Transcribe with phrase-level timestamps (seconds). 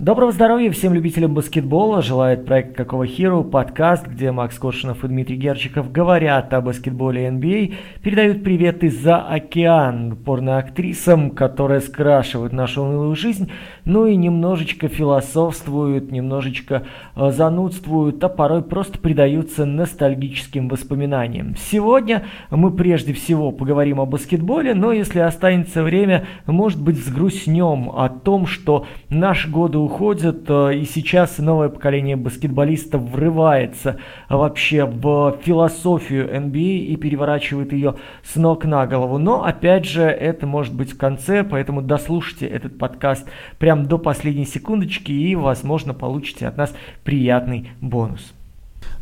[0.00, 2.00] Доброго здоровья всем любителям баскетбола.
[2.00, 7.74] Желает проект «Какого Хиру» подкаст, где Макс Коршунов и Дмитрий Герчиков говорят о баскетболе NBA,
[7.74, 13.50] а, передают привет из-за океан порноактрисам, которые скрашивают нашу унылую жизнь,
[13.84, 21.56] ну и немножечко философствуют, немножечко э, занудствуют, а порой просто предаются ностальгическим воспоминаниям.
[21.58, 28.08] Сегодня мы прежде всего поговорим о баскетболе, но если останется время, может быть, взгрустнем о
[28.08, 33.96] том, что наши годы уходят, э, и сейчас новое поколение баскетболистов врывается
[34.28, 39.18] вообще в философию NBA а и переворачивает ее с ног на голову.
[39.18, 44.46] Но, опять же, это может быть в конце, поэтому дослушайте этот подкаст прям до последней
[44.46, 46.72] секундочки и, возможно, получите от нас
[47.02, 48.32] приятный бонус.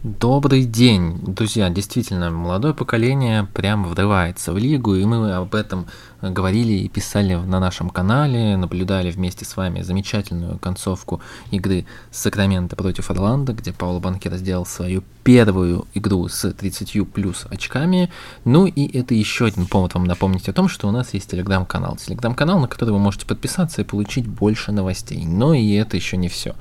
[0.04, 1.68] Добрый день, друзья.
[1.70, 5.86] Действительно, молодое поколение прям врывается в лигу, и мы об этом
[6.22, 13.10] говорили и писали на нашем канале, наблюдали вместе с вами замечательную концовку игры Сакраменто против
[13.10, 18.10] Орландо, где Пауло Банкер сделал свою первую игру с 30 плюс очками.
[18.44, 21.96] Ну и это еще один повод вам напомнить о том, что у нас есть телеграм-канал.
[21.96, 25.26] Телеграм-канал, на который вы можете подписаться и получить больше новостей.
[25.26, 26.54] Но и это еще не все.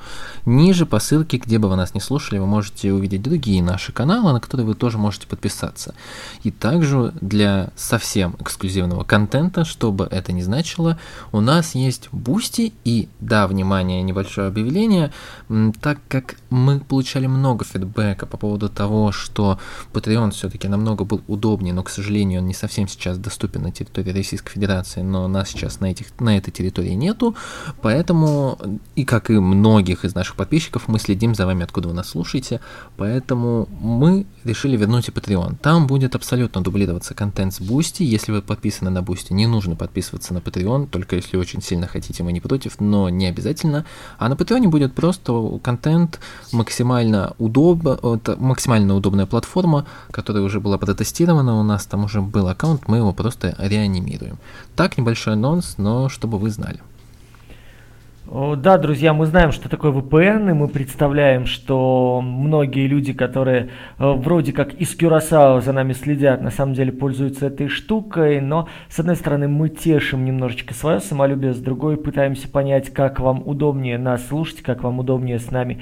[0.46, 3.22] Ниже по ссылке, где бы вы нас не слушали, вы можете увидеть
[3.62, 5.96] наши каналы, на которые вы тоже можете подписаться.
[6.44, 10.98] И также для совсем эксклюзивного контента контента, что бы это ни значило,
[11.32, 15.12] у нас есть Бусти и, да, внимание, небольшое объявление,
[15.82, 19.60] так как мы получали много фидбэка по поводу того, что
[19.94, 24.12] Patreon все-таки намного был удобнее, но, к сожалению, он не совсем сейчас доступен на территории
[24.12, 27.36] Российской Федерации, но нас сейчас на, этих, на этой территории нету,
[27.82, 28.58] поэтому,
[28.96, 32.62] и как и многих из наших подписчиков, мы следим за вами, откуда вы нас слушаете,
[32.98, 35.58] поэтому мы решили вернуть и Patreon.
[35.62, 40.34] Там будет абсолютно дублироваться контент с Бусти, если вы подписаны на Бусти, не нужно подписываться
[40.34, 43.86] на Patreon, только если очень сильно хотите, мы не против, но не обязательно.
[44.18, 46.20] А на Patreon будет просто контент
[46.52, 47.98] максимально удобно,
[48.38, 53.14] максимально удобная платформа, которая уже была протестирована, у нас там уже был аккаунт, мы его
[53.14, 54.38] просто реанимируем.
[54.76, 56.80] Так, небольшой анонс, но чтобы вы знали.
[58.30, 64.12] Да, друзья, мы знаем, что такое VPN, и мы представляем, что многие люди, которые э,
[64.12, 69.00] вроде как из Кюрасао за нами следят, на самом деле пользуются этой штукой, но с
[69.00, 74.28] одной стороны мы тешим немножечко свое самолюбие, с другой пытаемся понять, как вам удобнее нас
[74.28, 75.82] слушать, как вам удобнее с нами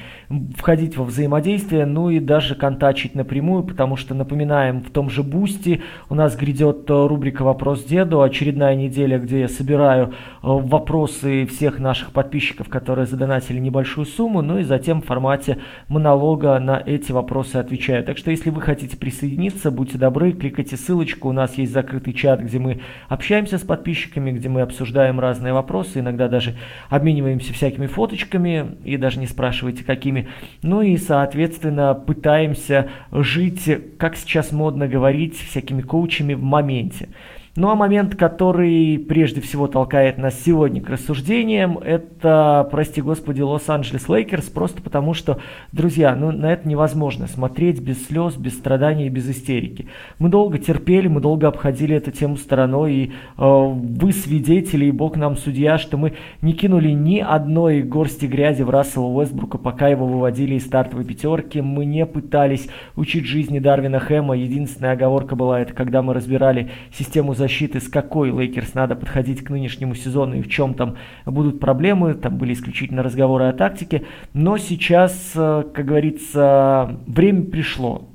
[0.55, 5.81] входить во взаимодействие, ну и даже контачить напрямую, потому что, напоминаем, в том же Бусти
[6.09, 10.13] у нас грядет э, рубрика «Вопрос деду», очередная неделя, где я собираю
[10.45, 15.57] вопросы всех наших подписчиков, подписчиков, которые задонатили небольшую сумму, ну и затем в формате
[15.87, 18.03] монолога на эти вопросы отвечаю.
[18.03, 22.41] Так что если вы хотите присоединиться, будьте добры, кликайте ссылочку, у нас есть закрытый чат,
[22.41, 26.55] где мы общаемся с подписчиками, где мы обсуждаем разные вопросы, иногда даже
[26.89, 30.27] обмениваемся всякими фоточками, и даже не спрашивайте какими.
[30.61, 37.09] Ну и, соответственно, пытаемся жить, как сейчас модно говорить, всякими коучами в моменте.
[37.57, 44.09] Ну а момент, который прежде всего толкает нас сегодня к рассуждениям, это, прости господи, Лос-Анджелес
[44.09, 45.39] Лейкерс, просто потому что,
[45.71, 49.87] друзья, ну на это невозможно смотреть без слез, без страданий и без истерики.
[50.19, 55.15] Мы долго терпели, мы долго обходили эту тему стороной, и э, вы свидетели, и Бог
[55.15, 56.11] нам судья, что мы
[56.41, 61.61] не кинули ни одной горсти грязи в Рассела Уэстбрука, пока его выводили из стартовой пятерки,
[61.61, 62.67] мы не пытались
[62.97, 67.87] учить жизни Дарвина Хэма, единственная оговорка была это, когда мы разбирали систему защиты защиты, с
[67.87, 72.15] какой Лейкерс надо подходить к нынешнему сезону и в чем там будут проблемы.
[72.15, 74.03] Там были исключительно разговоры о тактике.
[74.33, 78.09] Но сейчас, э, как говорится, время пришло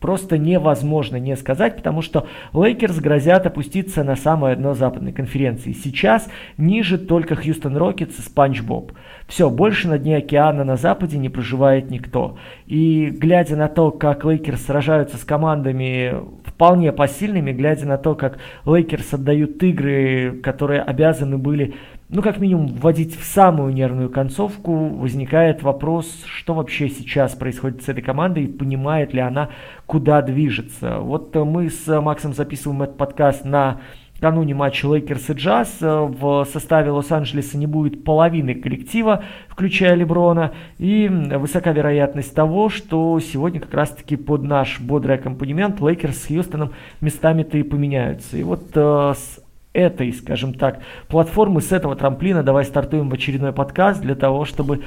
[0.00, 5.72] просто невозможно не сказать, потому что Лейкерс грозят опуститься на самое дно западной конференции.
[5.72, 8.92] Сейчас ниже только Хьюстон Рокетс и Спанч Боб.
[9.28, 12.38] Все, больше на дне океана на западе не проживает никто.
[12.66, 16.14] И глядя на то, как Лейкерс сражаются с командами
[16.60, 21.74] вполне посильными, глядя на то, как Лейкерс отдают игры, которые обязаны были
[22.10, 27.88] ну, как минимум, вводить в самую нервную концовку, возникает вопрос, что вообще сейчас происходит с
[27.88, 29.50] этой командой, и понимает ли она,
[29.86, 30.98] куда движется.
[30.98, 35.78] Вот мы с Максом записываем этот подкаст накануне матча Лейкерс и Джаз.
[35.80, 43.60] В составе Лос-Анджелеса не будет половины коллектива, включая Леброна, и высока вероятность того, что сегодня
[43.60, 48.36] как раз-таки под наш бодрый аккомпанемент Лейкерс с Хьюстоном местами-то и поменяются.
[48.36, 49.40] И вот э, с
[49.72, 54.82] этой, скажем так, платформы, с этого трамплина давай стартуем в очередной подкаст для того, чтобы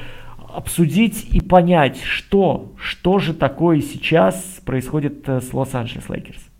[0.54, 6.53] обсудить и понять, что, что же такое сейчас происходит э, с Лос-Анджелес Лейкерс.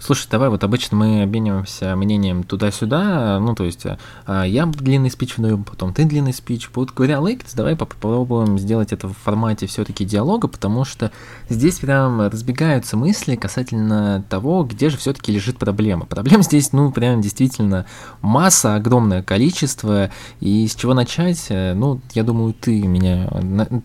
[0.00, 3.84] Слушай, давай вот обычно мы обмениваемся мнением туда-сюда, ну то есть
[4.26, 6.70] а, я длинный спич выдаю, потом ты длинный спич.
[6.74, 11.10] Вот говоря Лейкерс, давай попробуем сделать это в формате все-таки диалога, потому что
[11.48, 16.06] здесь прям разбегаются мысли касательно того, где же все-таки лежит проблема.
[16.06, 17.84] Проблем здесь, ну прям действительно
[18.22, 23.28] масса, огромное количество, и с чего начать, э, ну я думаю, ты меня,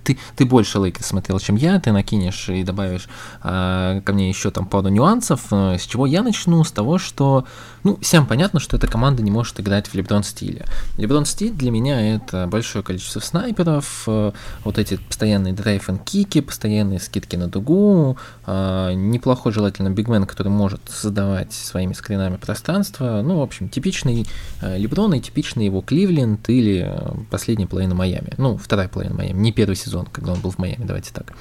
[0.03, 3.09] ты, ты больше Лейкерс смотрел, чем я, ты накинешь и добавишь
[3.41, 6.63] а, ко мне еще там пару нюансов, э, с чего чего я начну?
[6.63, 7.45] С того, что,
[7.83, 10.65] ну, всем понятно, что эта команда не может играть в Леброн стиле.
[10.97, 14.31] Леброн стиль для меня это большое количество снайперов, э,
[14.65, 20.49] вот эти постоянные драйв and кики, постоянные скидки на дугу, э, неплохой желательно бигмен, который
[20.49, 23.21] может создавать своими screen ами пространство.
[23.23, 24.27] Ну, в общем, типичный
[24.61, 26.93] э, Леброн и типичный его Кливленд или
[27.31, 28.33] последняя половина Майами.
[28.37, 31.31] Ну, вторая половина Майами, не первый сезон, когда он был в Майами, давайте так.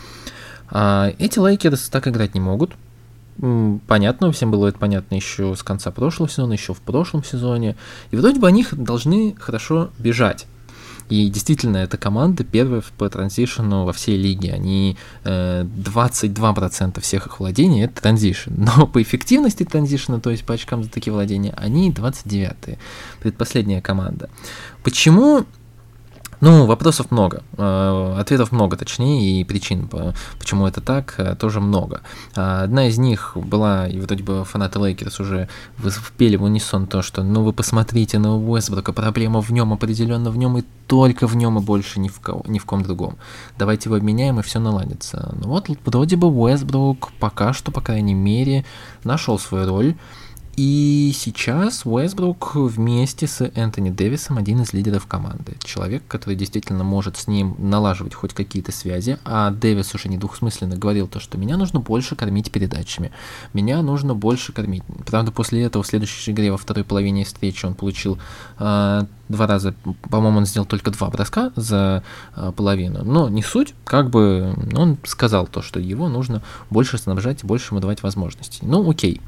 [0.71, 2.73] А, эти Лейкерс так играть не могут,
[3.87, 7.77] понятно, всем было это понятно еще с конца прошлого сезона, еще в прошлом сезоне.
[8.11, 10.47] И вроде бы они должны хорошо бежать.
[11.09, 14.53] И действительно, эта команда первая по transition у во всей лиге.
[14.53, 18.51] Они э, 22% всех их владений это transition.
[18.57, 22.79] Но по эффективности transition а, то есть по очкам за такие владения, они 29-е.
[23.21, 24.31] Предпоследняя команда.
[24.83, 25.45] Почему
[26.43, 29.89] ну, вопросов много, э, ответов много, точнее, и причин,
[30.41, 32.01] почему это так, э, тоже много.
[32.35, 35.49] А, одна из них была, и вроде бы фанаты Лейкерс уже
[35.79, 40.37] пели в унисон то, что ну вы посмотрите на Уэсбрука, проблема в нем, определенно в
[40.37, 43.19] нем и только в нем и больше ни в, кого, ни в ком другом.
[43.57, 45.33] Давайте его обменяем и все наладится.
[45.41, 48.65] Ну вот, вроде бы Уэсбрук пока что, по крайней мере,
[49.05, 49.95] нашел свою роль.
[50.57, 55.57] И сейчас Уэсбрук вместе с Энтони Дэвисом один из лидеров команды.
[55.65, 59.19] Человек, который действительно может с ним налаживать хоть какие-то связи.
[59.25, 63.13] А Дэвис уже недвусмысленно говорил то, что меня нужно больше кормить передачами.
[63.55, 64.83] Меня нужно больше кормить.
[65.07, 68.19] Правда, после этого в следующей игре во второй половине встречи он получил
[68.59, 69.75] э, два раза,
[70.11, 72.03] по-моему, он сделал только два броска за
[72.37, 73.05] э, половину.
[73.05, 77.73] Но не суть, как бы он сказал то, что его нужно больше снабжать и больше
[77.73, 78.61] ему давать возможностей.
[78.67, 79.23] Ну, окей.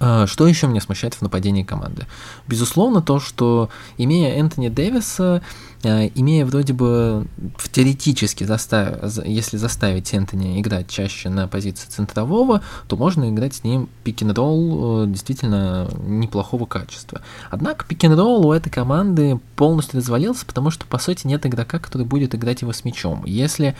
[0.00, 2.06] А, что еще меня смущает в нападении команды?
[2.48, 3.68] Безусловно, то, что
[3.98, 5.42] имея Энтони Дэвиса,
[5.82, 7.26] имея вроде бы
[7.72, 9.16] теоретически, застав...
[9.24, 15.06] если заставить Энтони играть чаще на позиции центрового, то можно играть с ним пик-н-ролл э,
[15.08, 17.22] действительно неплохого качества.
[17.50, 22.34] Однако пик-н-ролл у этой команды полностью развалился, потому что, по сути, нет игрока, который будет
[22.34, 23.24] играть его с мячом.
[23.24, 23.74] Если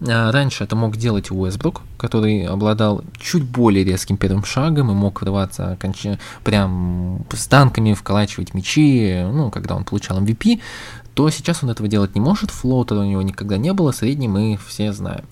[0.00, 5.20] а, раньше это мог делать Уэсбрук, который обладал чуть более резким первым шагом и мог
[5.20, 6.06] врываться оконч...
[6.42, 10.60] прям с танками вколачивать мячи, ну, когда он получал MVP,
[11.14, 14.58] то сейчас он этого делать не может, флоутера у него никогда не было, средний мы
[14.66, 15.24] все знаем.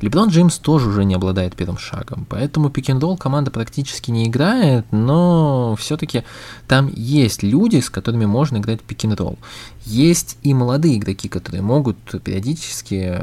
[0.00, 5.74] Леброн Джеймс тоже уже не обладает первым шагом, поэтому пик-н-ролл команда практически не играет, но
[5.76, 6.24] все-таки
[6.68, 9.38] там есть люди, с которыми можно играть пик-н-ролл.
[9.86, 13.22] Есть и молодые игроки, которые могут периодически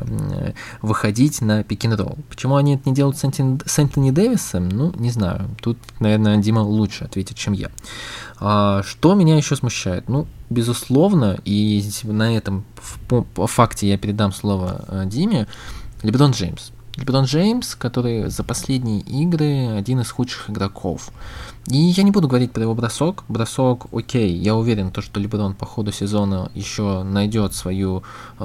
[0.82, 2.18] выходить на пик-н-ролл.
[2.30, 4.68] Почему они это не делают с Энтони Дэвисом?
[4.68, 5.50] Ну, не знаю.
[5.62, 7.70] Тут, наверное, Дима лучше ответит, чем я.
[8.40, 10.10] А, что меня еще смущает?
[10.10, 12.66] Ну, безусловно, и на этом
[13.08, 15.48] по факте я передам слово э, Диме,
[16.04, 16.72] Леброн Джеймс.
[16.98, 21.12] Леброн Джеймс, который за последние игры один из худших игроков.
[21.68, 23.24] И я не буду говорить про его бросок.
[23.28, 28.04] Бросок, окей, я уверен, то, что Леброн по ходу сезона еще найдет свою
[28.40, 28.44] э,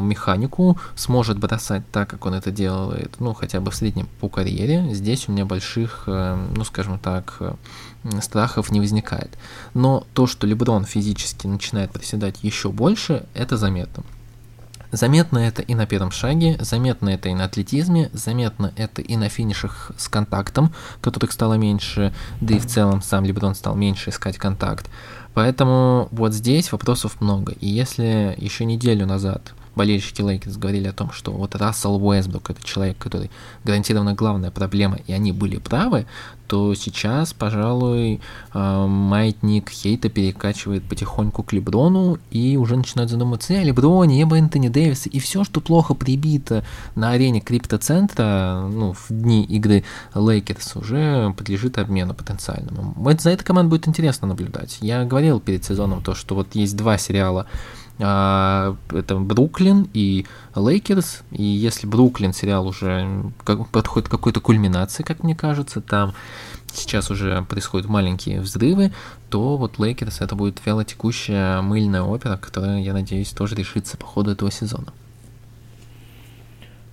[0.00, 4.94] механику, сможет бросать так, как он это делает, ну, хотя бы в среднем по карьере.
[4.94, 7.38] Здесь у меня больших, э, ну, скажем так,
[8.20, 9.36] страхов не возникает.
[9.74, 14.04] Но то, что Леброн физически начинает приседать еще больше, это заметно.
[14.92, 19.30] Заметно это и на первом шаге, заметно это и на атлетизме, заметно это и на
[19.30, 24.36] финишах с контактом, которых стало меньше, да и в целом сам Леброн стал меньше искать
[24.36, 24.90] контакт.
[25.32, 27.52] Поэтому вот здесь вопросов много.
[27.52, 32.64] И если еще неделю назад болельщики Лейкерс говорили о том, что вот Рассел Уэсбрук это
[32.64, 33.30] человек, который
[33.64, 36.06] гарантированно главная проблема, и они были правы,
[36.52, 38.20] то сейчас, пожалуй,
[38.52, 44.68] э, маятник хейта перекачивает потихоньку к Леброну и уже начинают задумываться о Леброне, об Энтони
[44.68, 46.62] Дэвисе, и все, что плохо прибито
[46.94, 53.08] на арене криптоцентра, ну, в дни игры Лейкерс, уже подлежит обмену потенциальному.
[53.08, 54.76] Это, за этой командой будет интересно наблюдать.
[54.82, 57.46] Я говорил перед сезоном то, что вот есть два сериала
[58.02, 61.22] это Бруклин и Лейкерс.
[61.30, 66.14] И если Бруклин сериал уже подходит к какой-то кульминации, как мне кажется, там
[66.72, 68.92] сейчас уже происходят маленькие взрывы,
[69.30, 74.30] то вот Лейкерс это будет вялотекущая мыльная опера, которая, я надеюсь, тоже решится по ходу
[74.32, 74.92] этого сезона.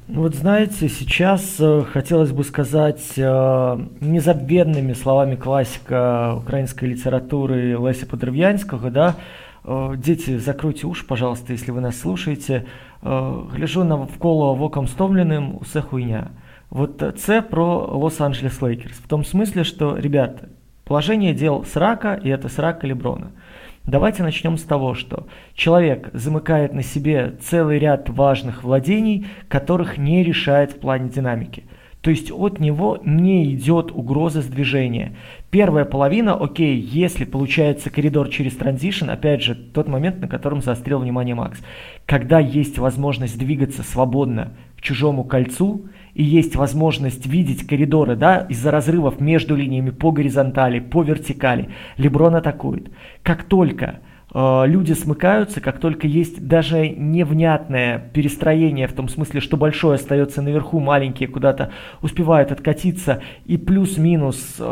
[0.10, 8.89] Вот знаете, сейчас э, хотелось бы сказать э, незабвенными словами классика украинской литературы Леся Подерв'янського,
[8.89, 9.18] да,
[9.66, 12.66] дети, закройте уши, пожалуйста, если вы нас слушаете.
[13.01, 16.30] Э, гляжу навколо оком стомленим, усе хуйня.
[16.70, 18.98] Вот це про Лос-Анджелес Лейкерс.
[18.98, 20.50] В том смысле, что, ребята,
[20.84, 23.32] положение дел срака, и это срака Леброна.
[23.86, 25.25] Давайте начнем с того, что
[25.56, 31.63] человек замыкает на себе целый ряд важных владений, которых не решает в плане динамики.
[32.01, 35.16] То есть от него не идет угроза сдвижения.
[35.51, 41.00] Первая половина, окей, если получается коридор через транзишн, опять же, тот момент, на котором заострил
[41.00, 41.60] внимание Макс.
[42.06, 48.70] Когда есть возможность двигаться свободно к чужому кольцу, и есть возможность видеть коридоры, да, из-за
[48.70, 52.91] разрывов между линиями по горизонтали, по вертикали, Леброн атакует.
[53.24, 54.01] Как только
[54.33, 60.79] люди смыкаются, как только есть даже невнятное перестроение, в том смысле, что большой остается наверху,
[60.79, 61.71] маленькие куда-то
[62.01, 64.63] успевают откатиться, и плюс-минус э,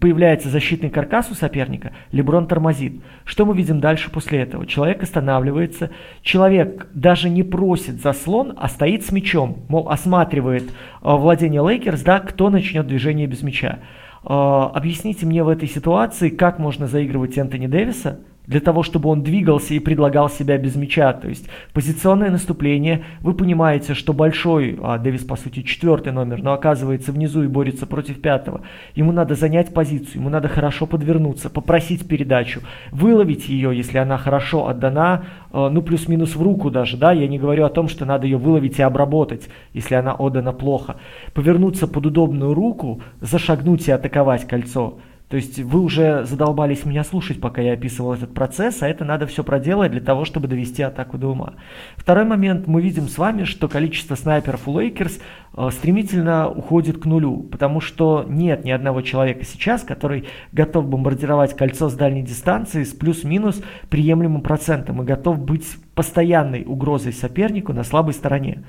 [0.00, 3.00] появляется защитный каркас у соперника, Леброн тормозит.
[3.24, 4.66] Что мы видим дальше после этого?
[4.66, 5.90] Человек останавливается,
[6.22, 10.68] человек даже не просит заслон, а стоит с мячом, мол, осматривает э,
[11.02, 13.78] владение Лейкерс, да, кто начнет движение без мяча.
[14.24, 19.22] Э, объясните мне в этой ситуации, как можно заигрывать Энтони Дэвиса, для того, чтобы он
[19.22, 21.12] двигался и предлагал себя без мяча.
[21.12, 26.52] То есть позиционное наступление, вы понимаете, что большой, а Дэвис по сути четвертый номер, но
[26.52, 28.62] оказывается внизу и борется против пятого.
[28.94, 32.60] Ему надо занять позицию, ему надо хорошо подвернуться, попросить передачу,
[32.90, 37.38] выловить ее, если она хорошо отдана, э, ну плюс-минус в руку даже, да, я не
[37.38, 40.96] говорю о том, что надо ее выловить и обработать, если она отдана плохо.
[41.32, 44.98] Повернуться под удобную руку, зашагнуть и атаковать кольцо–
[45.34, 49.26] то есть вы уже задолбались меня слушать, пока я описывал этот процесс, а это надо
[49.26, 51.54] все проделать для того, чтобы довести атаку до ума.
[51.96, 55.18] Второй момент, мы видим с вами, что количество снайперов у Лейкерс
[55.56, 61.56] э, стремительно уходит к нулю, потому что нет ни одного человека сейчас, который готов бомбардировать
[61.56, 63.60] кольцо с дальней дистанции с плюс-минус
[63.90, 68.62] приемлемым процентом и готов быть постоянной угрозой сопернику на слабой стороне.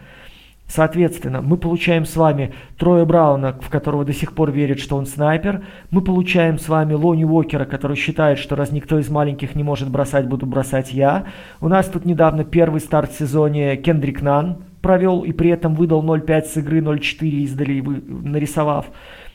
[0.67, 5.05] Соответственно, мы получаем с вами Троя Брауна, в которого до сих пор верит, что он
[5.05, 5.63] снайпер.
[5.91, 9.89] Мы получаем с вами Лони Уокера, который считает, что раз никто из маленьких не может
[9.89, 11.25] бросать, буду бросать я.
[11.61, 16.03] У нас тут недавно первый старт в сезоне Кендрик Нан провел и при этом выдал
[16.03, 18.87] 0.5 с игры, 0.4 издали, нарисовав.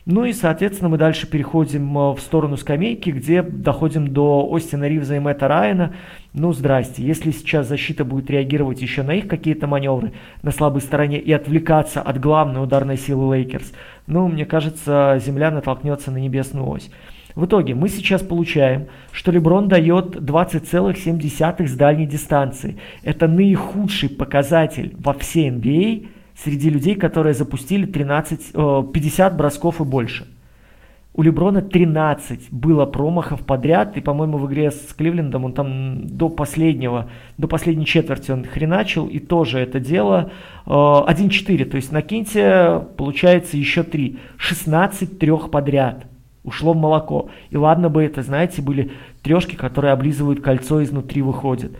[0.06, 5.16] Ну и, соответственно, мы дальше переходим э, в сторону скамейки, где доходим до Остина Ривза
[5.16, 5.94] и Мэтта Райана.
[6.32, 11.18] Ну, здрасте, если сейчас защита будет реагировать еще на их какие-то маневры на слабой стороне
[11.18, 13.72] и отвлекаться от главной ударной силы Лейкерс,
[14.06, 16.90] ну, мне кажется, земля натолкнется на небесную ось.
[17.34, 22.78] В итоге мы сейчас получаем, что Леброн дает 20,7 с дальней дистанции.
[23.02, 26.08] Это наихудший показатель во всей NBA–
[26.42, 30.26] среди людей, которые запустили 13, 50 бросков и больше.
[31.12, 36.28] У Леброна 13 было промахов подряд, и, по-моему, в игре с Кливлендом он там до
[36.28, 40.30] последнего, до последней четверти он хреначил, и тоже это дело
[40.66, 46.06] 1-4, то есть накиньте, получается еще 3, 16 трех подряд
[46.44, 47.28] ушло в молоко.
[47.50, 48.92] И ладно бы это, знаете, были
[49.22, 51.72] трешки, которые облизывают кольцо изнутри выходят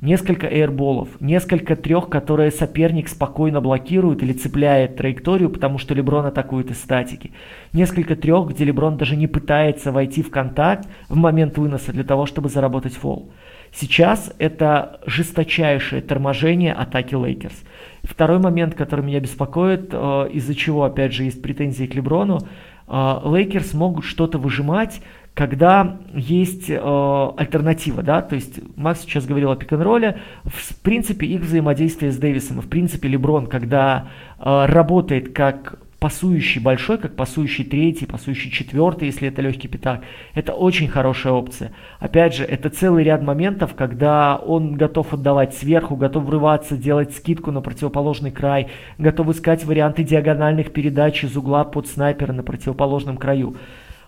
[0.00, 6.70] несколько эйрболов, несколько трех, которые соперник спокойно блокирует или цепляет траекторию, потому что Леброн атакует
[6.70, 7.32] из статики.
[7.72, 12.26] Несколько трех, где Леброн даже не пытается войти в контакт в момент выноса для того,
[12.26, 13.30] чтобы заработать фол.
[13.72, 17.62] Сейчас это жесточайшее торможение атаки Лейкерс.
[18.02, 22.40] Второй момент, который меня беспокоит, э, из-за чего, опять же, есть претензии к Леброну,
[22.88, 25.00] э, Лейкерс могут что-то выжимать,
[25.34, 31.42] когда есть э, альтернатива, да, то есть Макс сейчас говорил о пик-н-ролле, в принципе их
[31.42, 34.08] взаимодействие с Дэвисом, в принципе Леброн, когда
[34.38, 40.02] э, работает как пасующий большой, как пасующий третий, пасующий четвертый, если это легкий пятак,
[40.34, 41.72] это очень хорошая опция.
[41.98, 47.50] Опять же, это целый ряд моментов, когда он готов отдавать сверху, готов врываться, делать скидку
[47.50, 53.56] на противоположный край, готов искать варианты диагональных передач из угла под снайпера на противоположном краю.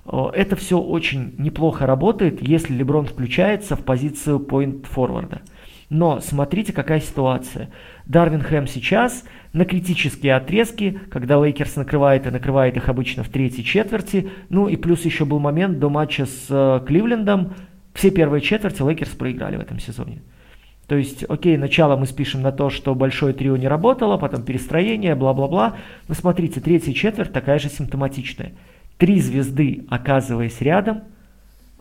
[0.04, 5.42] Это все очень неплохо работает, если Леброн включается в позицию point-форварда.
[5.90, 7.68] Но смотрите, какая ситуация.
[8.06, 13.62] Дарвин Хэм сейчас на критические отрезки, когда Лейкерс накрывает и накрывает их обычно в третьей
[13.62, 14.30] четверти.
[14.48, 17.52] Ну и плюс еще был момент до матча с э, Кливлендом.
[17.92, 20.22] Все первые четверти Лейкерс проиграли в этом сезоне.
[20.88, 25.14] То есть, окей, начало мы спишем на то, что большое трио не работало, потом перестроение,
[25.14, 25.76] бла-бла-бла.
[26.08, 28.52] Но смотрите, третья четверть такая же симптоматичная
[29.02, 31.00] три звезды, оказываясь рядом,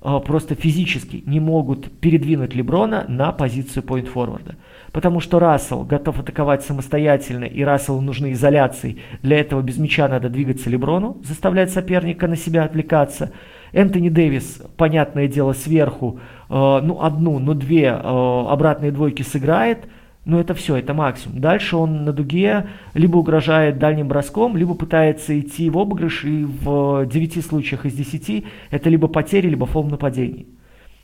[0.01, 4.55] э, просто физически не могут передвинуть Леброна на позицию point-форварда.
[4.91, 8.97] Потому что Рассел готов атаковать самостоятельно, и Расселу нужны изоляции.
[9.21, 13.31] Для этого без мяча надо двигаться Леброну, заставлять соперника на себя отвлекаться.
[13.71, 19.85] Энтони Дэвис, понятное дело, сверху, э, ну, одну, ну, две э, обратные двойки сыграет–
[20.23, 21.41] но это все, это максимум.
[21.41, 27.05] Дальше он на дуге либо угрожает дальним броском, либо пытается идти в обыгрыш, и в
[27.07, 30.47] 9 случаях из 10 это либо потери, либо фол нападений.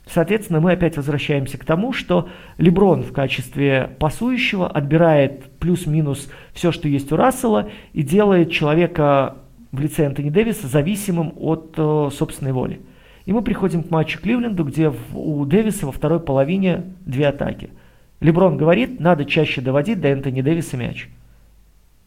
[0.06, 6.88] Соответственно, мы опять возвращаемся к тому, что Леброн в качестве пасующего отбирает плюс-минус все, что
[6.88, 9.36] есть у Рассела, и делает человека
[9.72, 12.80] в лице Антони Дэвиса зависимым от э, собственной воли.
[13.26, 17.68] И мы приходим к матчу Кливленду, где в, у Дэвиса во второй половине две атаки–
[18.20, 21.08] Леброн говорит, надо чаще доводить до Энтони Дэвиса мяч.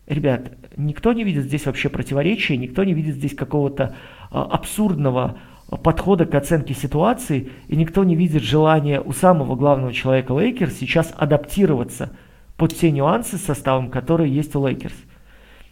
[0.08, 3.96] Ребят, никто не видит здесь вообще противоречия, никто не видит здесь какого-то
[4.30, 5.38] а, абсурдного
[5.84, 11.14] подхода к оценке ситуации, и никто не видит желания у самого главного человека Лейкерс сейчас
[11.16, 12.12] адаптироваться
[12.58, 14.96] под те нюансы с составом, которые есть у Лейкерс.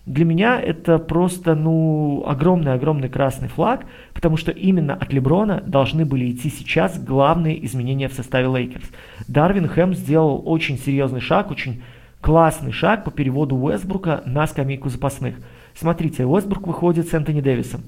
[0.05, 6.31] Для меня это просто, ну, огромный-огромный красный флаг, потому что именно от Леброна должны были
[6.31, 8.89] идти сейчас главные изменения в составе Лейкерс.
[9.27, 11.83] Дарвин Хэм сделал очень серьезный шаг, очень
[12.21, 15.35] классный шаг по переводу Уэстбрука на скамейку запасных.
[15.75, 17.81] Смотрите, Уэстбрук выходит с Энтони Дэвисом.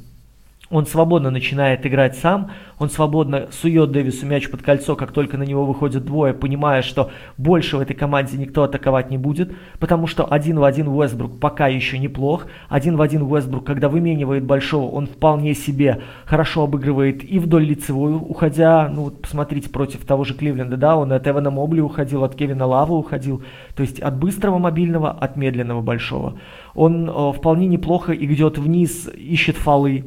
[0.71, 5.43] Он свободно начинает играть сам, он свободно сует Дэвису мяч под кольцо, как только на
[5.43, 10.25] него выходят двое, понимая, что больше в этой команде никто атаковать не будет, потому что
[10.25, 15.07] один в один Уэсбрук пока еще неплох, один в один Уэсбрук, когда выменивает большого, он
[15.07, 20.77] вполне себе хорошо обыгрывает и вдоль лицевую, уходя, ну вот посмотрите, против того же Кливленда,
[20.77, 23.43] да, он от Эвана Мобли уходил, от Кевина Лава уходил,
[23.75, 26.39] то есть от быстрого мобильного, от медленного большого.
[26.73, 30.05] Он э, вполне неплохо идет вниз, ищет фолы,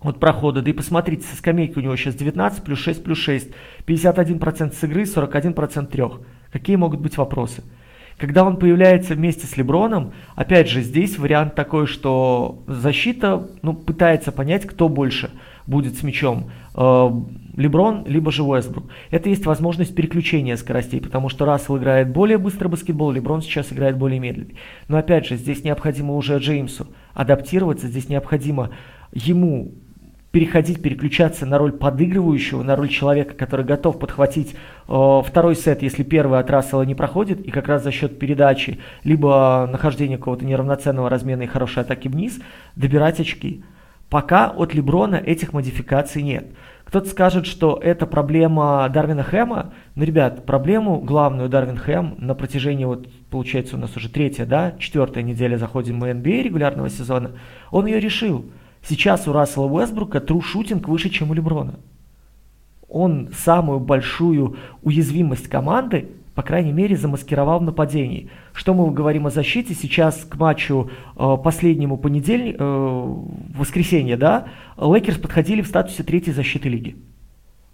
[0.00, 0.62] от прохода.
[0.62, 3.50] Да и посмотрите, со скамейки у него сейчас 19 плюс 6 плюс 6.
[3.86, 6.20] 51% с игры, 41% трех.
[6.52, 7.62] Какие могут быть вопросы?
[8.18, 14.32] Когда он появляется вместе с Леброном, опять же, здесь вариант такой, что защита ну, пытается
[14.32, 15.30] понять, кто больше
[15.68, 16.50] будет с мячом.
[16.74, 17.10] Э,
[17.56, 18.90] Леброн, либо же Уэсбрук.
[19.10, 23.96] Это есть возможность переключения скоростей, потому что Рассел играет более быстро баскетбол, Леброн сейчас играет
[23.96, 24.50] более медленно.
[24.88, 28.70] Но опять же, здесь необходимо уже Джеймсу адаптироваться, здесь необходимо
[29.12, 29.74] ему
[30.30, 34.54] переходить, переключаться на роль подыгрывающего, на роль человека, который готов подхватить
[34.88, 38.78] э, второй сет, если первый от Рассела не проходит, и как раз за счет передачи,
[39.04, 42.38] либо нахождения какого-то неравноценного размена и хорошей атаки вниз,
[42.76, 43.64] добирать очки.
[44.10, 46.46] Пока от Леброна этих модификаций нет.
[46.84, 49.74] Кто-то скажет, что это проблема Дарвина Хэма.
[49.94, 54.72] Но, ребят, проблему главную Дарвин Хэм на протяжении, вот, получается, у нас уже третья, да,
[54.78, 57.32] четвертая неделя заходим мы NBA регулярного сезона,
[57.70, 58.46] он ее решил.
[58.88, 61.74] Сейчас у Рассела Уэстбрука true shooting выше, чем у Леброна.
[62.88, 68.30] Он самую большую уязвимость команды, по крайней мере, замаскировал в нападении.
[68.54, 69.74] Что мы говорим о защите?
[69.74, 73.14] Сейчас к матчу э, последнему понедельник, э,
[73.54, 74.46] воскресенье, да,
[74.78, 76.96] Лейкерс подходили в статусе третьей защиты лиги.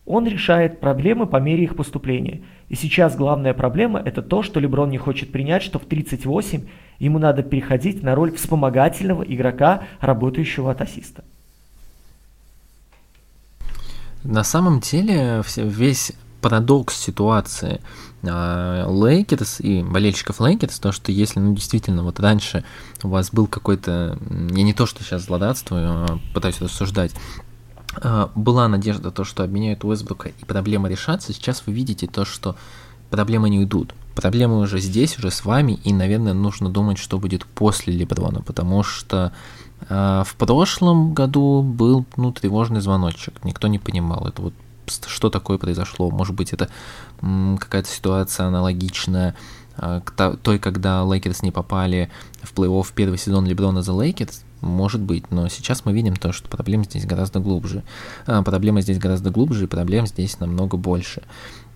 [0.06, 2.42] Он решает проблемы по мере их поступления.
[2.68, 6.66] И сейчас главная проблема это то, что Леброн не хочет принять, что в 38
[6.98, 11.24] ему надо переходить на роль вспомогательного игрока, работающего от ассиста.
[14.22, 16.12] На самом деле весь
[16.44, 17.80] парадокс ситуации
[18.22, 22.64] а, Лейкерс и болельщиков Лейкерс, то, что если, ну, действительно, вот раньше
[23.02, 27.12] у вас был какой-то, я не то, что сейчас злорадствую, а пытаюсь рассуждать,
[28.34, 32.56] была надежда то, что обменяют Уэстбрука и проблема решатся, сейчас вы видите то, что
[33.10, 33.94] проблемы не уйдут.
[34.14, 38.82] Проблемы уже здесь, уже с вами, и, наверное, нужно думать, что будет после Леброна, потому
[38.84, 39.32] что
[39.88, 44.54] э, в прошлом году был ну, тревожный звоночек, никто не понимал, это вот
[44.86, 46.68] что такое произошло, может быть, это
[47.20, 49.34] какая-то ситуация аналогичная
[49.78, 52.10] э, к той, когда Лейкерс не попали
[52.42, 56.48] в плей-офф первый сезон Леброна за Лейкерс, может быть, но сейчас мы видим то, что
[56.48, 57.83] проблема здесь гораздо глубже.
[58.27, 61.22] А, проблема здесь гораздо глубже, и проблем здесь намного больше.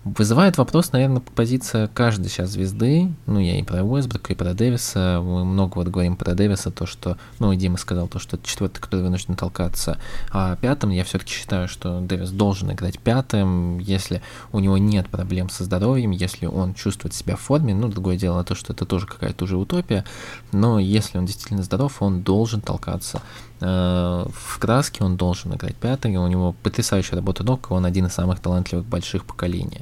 [0.05, 3.11] Вызывает вопрос, наверное, позиция каждой сейчас звезды.
[3.25, 5.19] Ну, я и про Уэсбрука, и про Дэвиса.
[5.21, 8.47] Мы много вот говорим про Дэвиса, то, что, ну, и Дима сказал, то, что это
[8.47, 9.97] четвертый, который вынужден толкаться.
[10.31, 14.21] А пятым я все-таки считаю, что Дэвис должен играть пятым, если
[14.53, 17.75] у него нет проблем со здоровьем, если он чувствует себя в форме.
[17.75, 20.05] Ну, другое дело то, что это тоже какая-то уже утопия.
[20.53, 23.21] Но если он действительно здоров, он должен толкаться
[23.59, 28.39] в краске он должен играть пятый, у него потрясающая работа ног, он один из самых
[28.39, 29.81] талантливых больших поколения.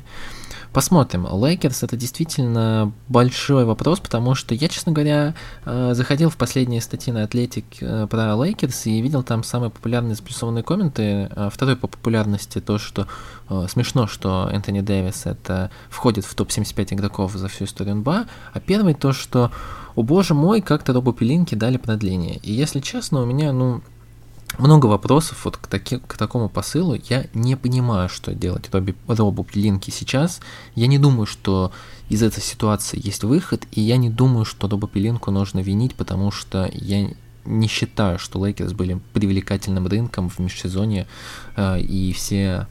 [0.78, 1.26] Посмотрим.
[1.26, 5.34] Лейкерс это действительно большой вопрос, потому что я, честно говоря,
[5.66, 10.16] э, заходил в последние статьи на Атлетик э, про Лейкерс и видел там самые популярные
[10.16, 11.32] сплюсованные комменты.
[11.36, 13.08] Э, второй по популярности то, что
[13.70, 18.94] смешно, что Энтони Дэвис это входит в топ-75 игроков за всю историю НБА, а первый
[18.94, 19.50] то, что,
[19.96, 22.38] о боже мой, как-то Робу Пелинки дали продление.
[22.44, 23.82] И если честно, у меня, ну,
[24.58, 26.98] много вопросов вот к, таки, к такому посылу.
[27.10, 30.40] Я не понимаю, что делать Робби, Робу Пелинке сейчас.
[30.76, 31.72] Я не думаю, что
[32.10, 36.32] из этой ситуации есть выход, и я не думаю, что Робу Пелинку нужно винить, потому
[36.32, 37.10] что я
[37.46, 41.08] не считаю, что Лейкерс были привлекательным рынком в межсезонье,
[41.56, 42.68] э, и все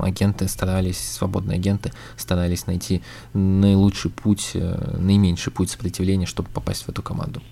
[0.00, 6.88] агенты старались, свободные агенты старались найти наилучший путь, э, наименьший путь сопротивления, чтобы попасть в
[6.88, 7.42] эту команду.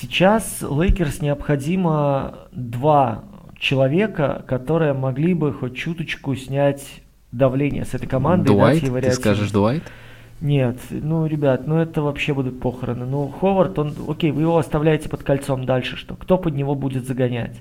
[0.00, 3.24] Сейчас Лейкерс необходимо два
[3.58, 6.84] человека, которые могли бы хоть чуточку снять
[7.32, 8.46] давление с этой команды.
[8.46, 8.82] Дуайт?
[8.82, 9.82] И дать ей Ты скажешь Дуайт?
[10.40, 13.06] Нет, ну, ребят, ну это вообще будут похороны.
[13.06, 16.14] Ну, Ховард, он, окей, вы его оставляете под кольцом дальше, что?
[16.14, 17.56] Кто под него будет загонять?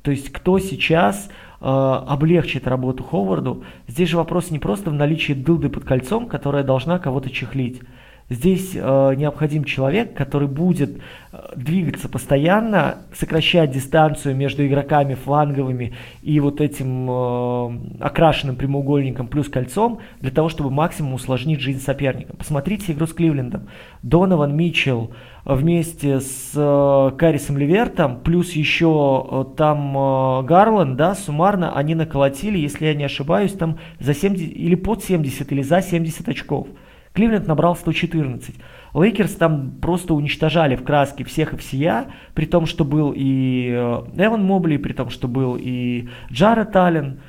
[0.00, 1.28] То есть, кто сейчас
[1.60, 3.64] э, облегчит работу Ховарду?
[3.88, 7.82] Здесь же вопрос не просто в наличии дылды под кольцом, которая должна кого-то чехлить.
[8.30, 10.98] Здесь э, необходим человек, который будет
[11.32, 19.50] э, двигаться постоянно, сокращать дистанцию между игроками фланговыми и вот этим э, окрашенным прямоугольником плюс
[19.50, 22.34] кольцом, для того, чтобы максимум усложнить жизнь соперника.
[22.34, 23.68] Посмотрите игру с Кливлендом.
[24.02, 25.10] Донован Митчелл
[25.44, 32.56] вместе с э, Карисом Левертом, плюс еще э, там э, Гарланд, да, суммарно они наколотили,
[32.56, 36.68] если я не ошибаюсь, там за 70 или под 70 или за 70 очков.
[37.14, 38.56] Кливленд набрал 114.
[38.92, 44.02] Лейкерс там просто уничтожали в краске всех и всея, при том, что был и э,
[44.16, 47.20] Эван Мобли, при том, что был и Джаред Аллен.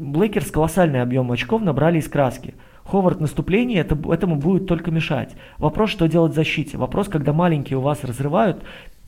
[0.00, 2.54] Лейкерс колоссальный объем очков набрали из краски.
[2.84, 5.36] Ховард наступление это, этому будет только мешать.
[5.58, 6.76] Вопрос, что делать в защите.
[6.76, 8.64] Вопрос, когда маленькие у вас разрывают,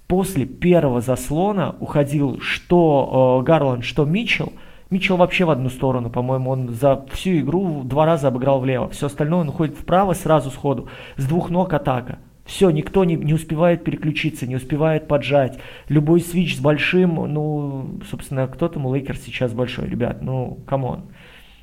[0.07, 4.53] после первого заслона уходил что э, Гарланд, что Митчелл,
[4.91, 8.89] Митчелл вообще в одну сторону, по-моему, он за всю игру два раза обыграл влево.
[8.89, 10.89] Все остальное он уходит вправо сразу сходу.
[11.17, 12.19] С двух ног атака.
[12.45, 15.61] Все, никто не, не успевает переключиться, не успевает поджать.
[15.89, 20.93] Любой switch с большим, ну, собственно, кто там у Лейкерс сейчас большой, ребят, ну, come
[20.93, 21.13] on.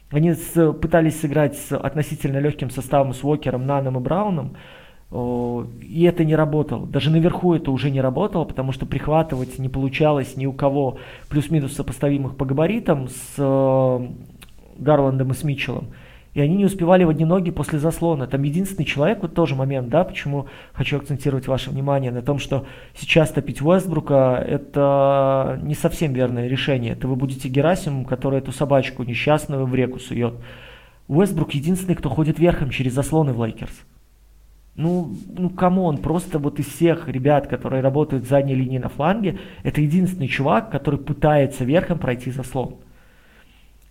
[0.10, 4.56] Они с, пытались сыграть с относительно легким составом с Уокером, Наном и Брауном,
[5.10, 6.86] и это не работало.
[6.86, 10.98] Даже наверху это уже не работало, потому что прихватывать не получалось ни у кого
[11.30, 14.08] плюс-минус сопоставимых по габаритам с э,
[14.78, 15.88] Гарландом и с Митчеллом.
[16.34, 18.28] И они не успевали в одни ноги после заслона.
[18.28, 22.68] Там единственный человек, вот тоже момент, да, почему хочу акцентировать ваше внимание на том, что
[22.96, 26.94] сейчас топить Уэстбрука– это не совсем верное решение.
[26.94, 30.36] Это вы будете Герасимом, который эту собачку несчастную в реку сует.
[31.08, 33.74] Уэстбрук единственный, кто ходит верхом через заслоны в Лейкерс.
[34.78, 38.90] Ну, ну, come on, просто вот из всех ребят, которые работают в задней линии на
[38.90, 42.76] фланге, это единственный чувак, который пытается верхом пройти заслон.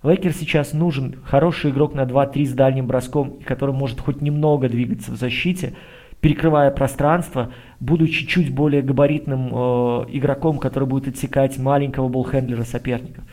[0.04, 5.10] Лейкерс сейчас нужен хороший игрок на 2-3 с дальним броском, который может хоть немного двигаться
[5.10, 5.74] в защите,
[6.20, 12.62] перекрывая пространство, будучи чуть более габаритным э, игроком, который будет отсекать маленького ball handler а
[12.62, 13.24] соперников.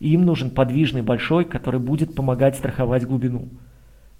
[0.00, 3.50] И им нужен подвижный большой, который будет помогать страховать глубину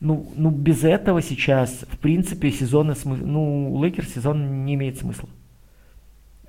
[0.02, 5.28] ну, ну без этого сейчас, в принципе, сезона, ну, у Лейкерс сезон не имеет смысла.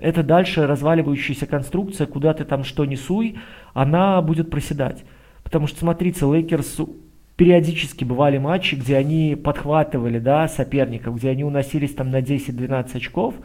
[0.00, 3.38] Это дальше разваливающаяся конструкция, куда ты там что несуй,
[3.72, 5.04] она будет проседать.
[5.44, 6.80] Потому что, смотрите, Лейкерс
[7.36, 13.36] периодически бывали матчи, где они подхватывали, да, соперников, где они уносились там на 10-12 очков,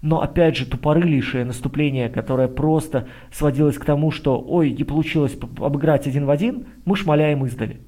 [0.00, 6.06] но опять же тупорылейшее наступление, которое просто сводилось к тому, что ой, не получилось обыграть
[6.06, 7.82] один в один, мы шмаляем издали.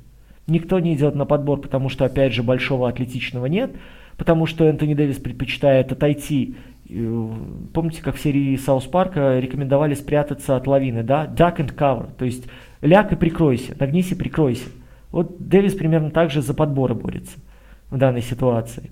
[0.47, 3.73] Никто не идет на подбор, потому что, опять же, большого атлетичного нет,
[4.17, 6.57] потому что Энтони Дэвис предпочитает отойти.
[6.89, 7.29] Э,
[7.73, 11.27] помните, как в серии Саус Парка рекомендовали спрятаться от лавины, да?
[11.27, 12.45] Duck and cover, то есть
[12.81, 14.69] ляг и прикройся, нагнись и прикройся.
[15.13, 17.39] Вот Дэвис примерно так же за подборы борется
[17.91, 18.91] в данной ситуации.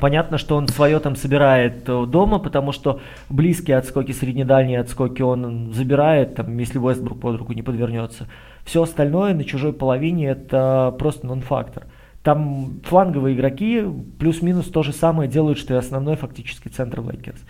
[0.00, 5.72] Понятно, что он свое там собирает э, дома, потому что близкие отскоки, среднедальние отскоки он
[5.72, 8.28] забирает, там, если Вестбрук под руку не подвернется.
[8.64, 11.86] Все остальное на чужой половине это просто нон-фактор.
[12.22, 13.82] Там фланговые игроки
[14.18, 17.40] плюс-минус то же самое делают, что и основной фактически центр Лейкерс.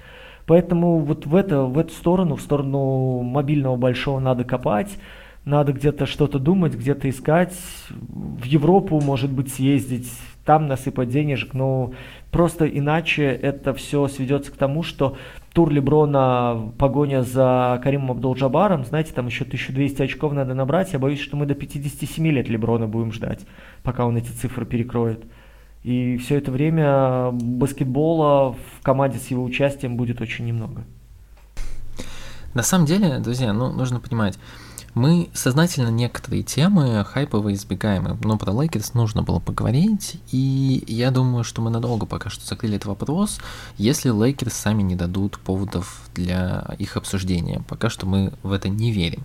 [0.47, 4.97] Поэтому вот в, это, в эту сторону, в сторону мобильного большого надо копать,
[5.45, 7.53] надо где-то что-то думать, где-то искать.
[7.91, 10.11] В Европу, может быть, съездить,
[10.49, 11.93] там насыпать денежек, но
[12.31, 15.19] просто иначе это все сведется к тому, что
[15.53, 20.95] тур Леброна, погоня за Каримом Абдул-Джабаром, знаете, там еще 1200 очков надо набрать.
[20.95, 23.41] Я боюсь, что мы до 57 лет Леброна будем ждать,
[23.83, 25.23] пока он эти цифры перекроет.
[25.83, 30.85] И все это время баскетбола в команде с его участием будет очень немного.
[32.55, 34.39] На самом деле, друзья, ну, нужно понимать,
[34.95, 41.45] мы сознательно некоторые темы хайповые избегаем, но про Лейкерс нужно было поговорить, и я думаю,
[41.45, 43.39] что мы надолго пока что закрыли этот вопрос,
[43.77, 47.63] если Лейкерс сами не дадут поводов для их обсуждения.
[47.69, 49.23] Пока что мы в это не верим.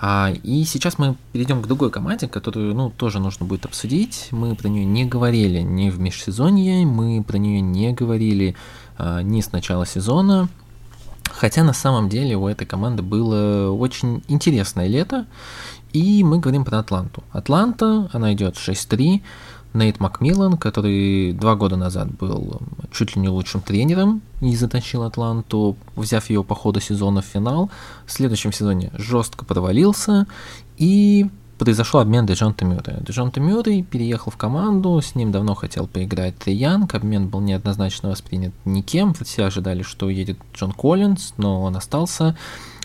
[0.00, 4.28] А, и сейчас мы перейдем к другой команде, которую, ну, тоже нужно будет обсудить.
[4.30, 8.56] Мы про нее не говорили ни в межсезонье, мы про нее не говорили
[8.98, 10.48] а, ни с начала сезона,
[11.30, 15.26] Хотя на самом деле у этой команды было очень интересное лето,
[15.92, 17.22] и мы говорим про Атланту.
[17.32, 19.22] Атланта, она идет 6-3,
[19.74, 25.76] Нейт Макмиллан, который два года назад был чуть ли не лучшим тренером и затащил Атланту,
[25.96, 27.70] взяв ее по ходу сезона в финал,
[28.06, 30.28] в следующем сезоне жестко провалился
[30.76, 33.00] и произошел обмен Дежонта Мюррея.
[33.00, 38.10] Дежонта Мюррей переехал в команду, с ним давно хотел поиграть Трей Янг, обмен был неоднозначно
[38.10, 42.36] воспринят никем, все ожидали, что уедет Джон Коллинз, но он остался,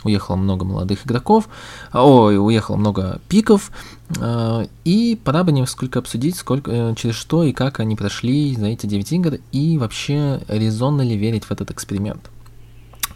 [0.03, 1.49] уехало много молодых игроков,
[1.93, 3.71] ой, уехало много пиков,
[4.19, 8.67] а, и пора бы несколько обсудить, сколько, э, через что и как они прошли за
[8.67, 12.29] эти 9 игр, и вообще резонно ли верить в этот эксперимент.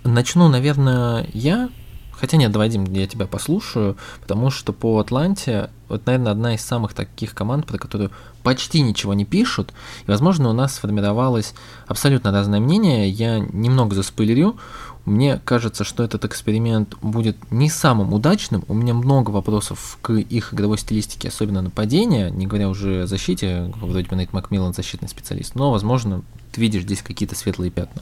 [0.03, 1.69] Начну, наверное, я,
[2.19, 6.61] Хотя нет, давай, Дим, я тебя послушаю, потому что по Атланте, вот, наверное, одна из
[6.61, 8.11] самых таких команд, про которую
[8.43, 9.73] почти ничего не пишут,
[10.05, 11.53] и, возможно, у нас сформировалось
[11.87, 14.57] абсолютно разное мнение, я немного заспойлерю,
[15.05, 18.63] мне кажется, что этот эксперимент будет не самым удачным.
[18.69, 23.73] У меня много вопросов к их игровой стилистике, особенно нападения, не говоря уже о защите,
[23.81, 26.23] вроде бы Нейт Макмиллан защитный специалист, но, возможно,
[26.53, 28.01] ты видишь здесь какие-то светлые пятна.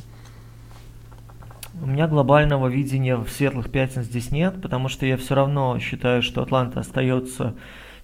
[1.82, 6.22] У меня глобального видения в светлых пятен здесь нет, потому что я все равно считаю,
[6.22, 7.56] что Атланта остается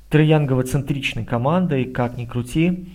[0.09, 2.89] триянгово-центричной командой, как ни крути.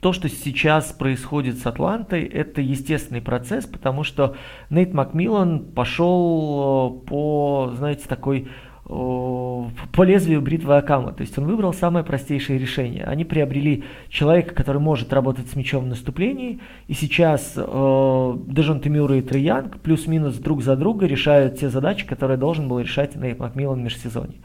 [0.00, 4.34] То, что сейчас происходит с Атлантой, это естественный процесс, потому что
[4.70, 8.48] Нейт Макмиллан пошел э, по, знаете, такой
[8.90, 11.12] по лезвию бритвы Акама.
[11.12, 13.04] То есть он выбрал самое простейшее решение.
[13.04, 19.16] Они приобрели человека, который может работать с мячом в наступлении, и сейчас э, Дежон Темюра
[19.16, 23.80] и Триянг плюс-минус друг за друга решают те задачи, которые должен был решать Нейт Макмиллан
[23.80, 24.38] в межсезонье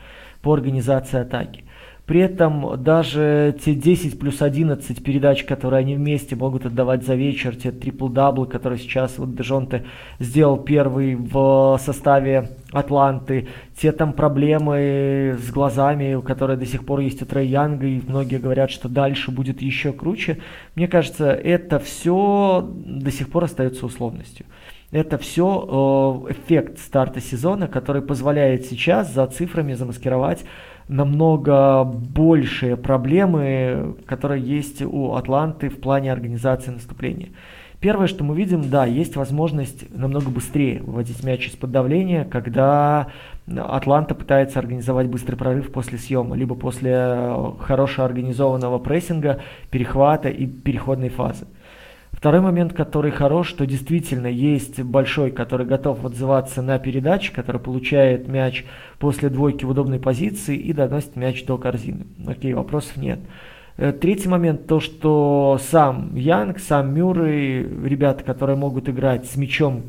[0.44, 1.64] по организации атаки.
[2.06, 7.56] При этом даже те 10 плюс 11 передач, которые они вместе могут отдавать за вечер,
[7.56, 9.86] те трипл-даблы, которые сейчас вот Дежонте
[10.20, 17.24] сделал первый в составе Атланты, те там проблемы с глазами, которые до сих пор есть
[17.24, 20.38] у Трей Янга, и многие говорят, что дальше будет еще круче.
[20.76, 24.46] Мне кажется, это все до сих пор остается условностью.
[24.92, 30.46] Это все э, эффект старта сезона, который позволяет сейчас за цифрами замаскировать
[30.88, 37.30] намного большие проблемы, которые есть у Атланты в плане организации наступления.
[37.80, 43.08] Первое, что мы видим, да, есть возможность намного быстрее выводить мяч из-под давления, когда
[43.48, 51.10] Атланта пытается организовать быстрый прорыв после съема, либо после хорошо организованного прессинга, перехвата и переходной
[51.10, 51.46] фазы.
[52.26, 58.28] Второй момент, который хорош, что действительно есть большой, который готов отзываться на передачи, который получает
[58.28, 58.66] мяч
[58.98, 62.08] после двойки в удобной позиции и доносит мяч до корзины.
[62.26, 63.20] Окей, вопросов нет.
[63.78, 69.84] Э, третий момент, то, что сам Янг, сам Мюррей, ребята, которые могут играть с мячом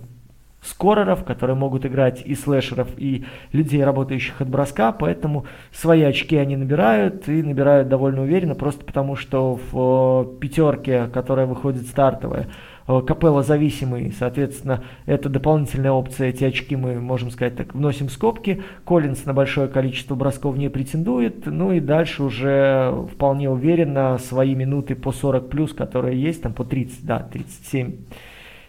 [0.67, 6.57] скореров, которые могут играть и слэшеров, и людей, работающих от броска, поэтому свои очки они
[6.57, 12.49] набирают и набирают довольно уверенно, просто потому что в э, пятерке, которая выходит стартовая,
[12.89, 18.13] э, Капелла зависимый, соответственно, это дополнительная опция, эти очки мы, можем сказать так, вносим в
[18.13, 18.63] скобки.
[18.85, 24.97] Коллинс на большое количество бросков не претендует, ну и дальше уже вполне уверенно свои минуты
[24.97, 27.95] по 40 плюс, которые есть, там по 30, да, 37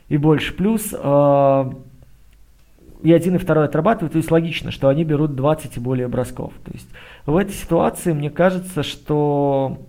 [0.10, 1.72] и больше плюс, э,
[3.02, 6.54] и один и второй отрабатывают, то есть логично, что они берут 20 и более бросков.
[6.64, 6.90] То есть
[7.26, 9.80] в этой ситуации мне кажется, что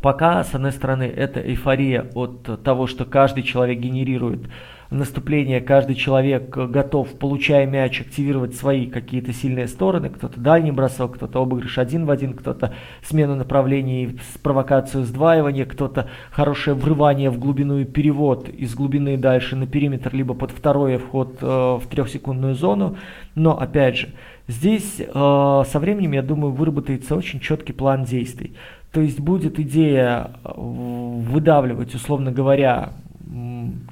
[0.00, 4.48] пока, с одной стороны, это эйфория от того, что каждый человек генерирует
[4.92, 10.10] наступление каждый человек готов, получая мяч, активировать свои какие-то сильные стороны.
[10.10, 16.76] Кто-то дальний бросок, кто-то обыгрыш один в один, кто-то смену направлений, провокацию сдваивания, кто-то хорошее
[16.76, 21.46] врывание в глубину и перевод из глубины дальше на периметр, либо под второй вход э,
[21.46, 22.96] в трехсекундную зону.
[23.34, 24.08] Но, опять же,
[24.46, 28.54] здесь э, со временем, я думаю, выработается очень четкий план действий.
[28.92, 32.92] То есть будет идея э, выдавливать, условно говоря,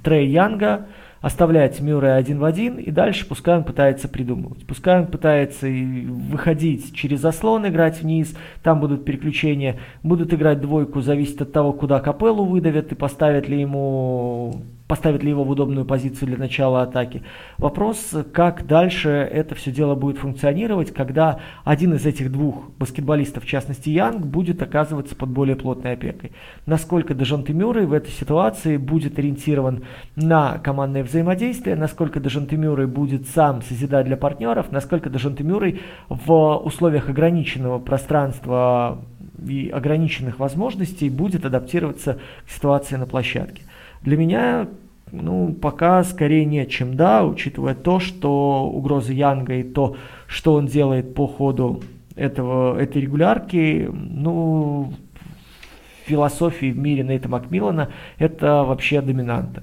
[0.02, 0.86] Трей Янга,
[1.20, 4.66] оставлять Мюррея один в один, и дальше пускай он пытается придумывать.
[4.66, 11.42] Пускай он пытается выходить через заслон, играть вниз, там будут переключения, будут играть двойку, зависит
[11.42, 16.30] от того, куда капеллу выдавят и поставят ли ему поставит ли его в удобную позицию
[16.30, 17.22] для начала атаки.
[17.58, 23.46] Вопрос, как дальше это все дело будет функционировать, когда один из этих двух баскетболистов, в
[23.46, 26.32] частности Янг, будет оказываться под более плотной опекой.
[26.66, 29.84] Насколько Дежонте Мюррей в этой ситуации будет ориентирован
[30.16, 36.56] на командное взаимодействие, насколько Дежонте Мюррей будет сам созидать для партнеров, насколько Дежонте Мюррей в
[36.64, 39.04] условиях ограниченного пространства
[39.46, 43.62] и ограниченных возможностей будет адаптироваться к ситуации на площадке.
[44.02, 44.68] Для меня
[45.12, 50.66] ну, пока скорее нет, чем да, учитывая то, что угроза Янга и то, что он
[50.66, 51.82] делает по ходу
[52.14, 54.92] этого, этой регулярки, ну,
[56.06, 59.62] философии в мире Нейта Макмиллана это вообще доминанта.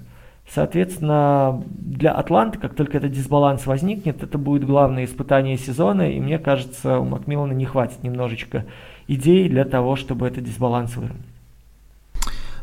[0.50, 6.40] Соответственно, для Атланты, как только этот дисбаланс возникнет, это будет главное испытание сезона, и мне
[6.40, 8.66] кажется, у Макмиллана не хватит немножечко
[9.08, 11.37] идей для того, чтобы этот дисбаланс выровнять.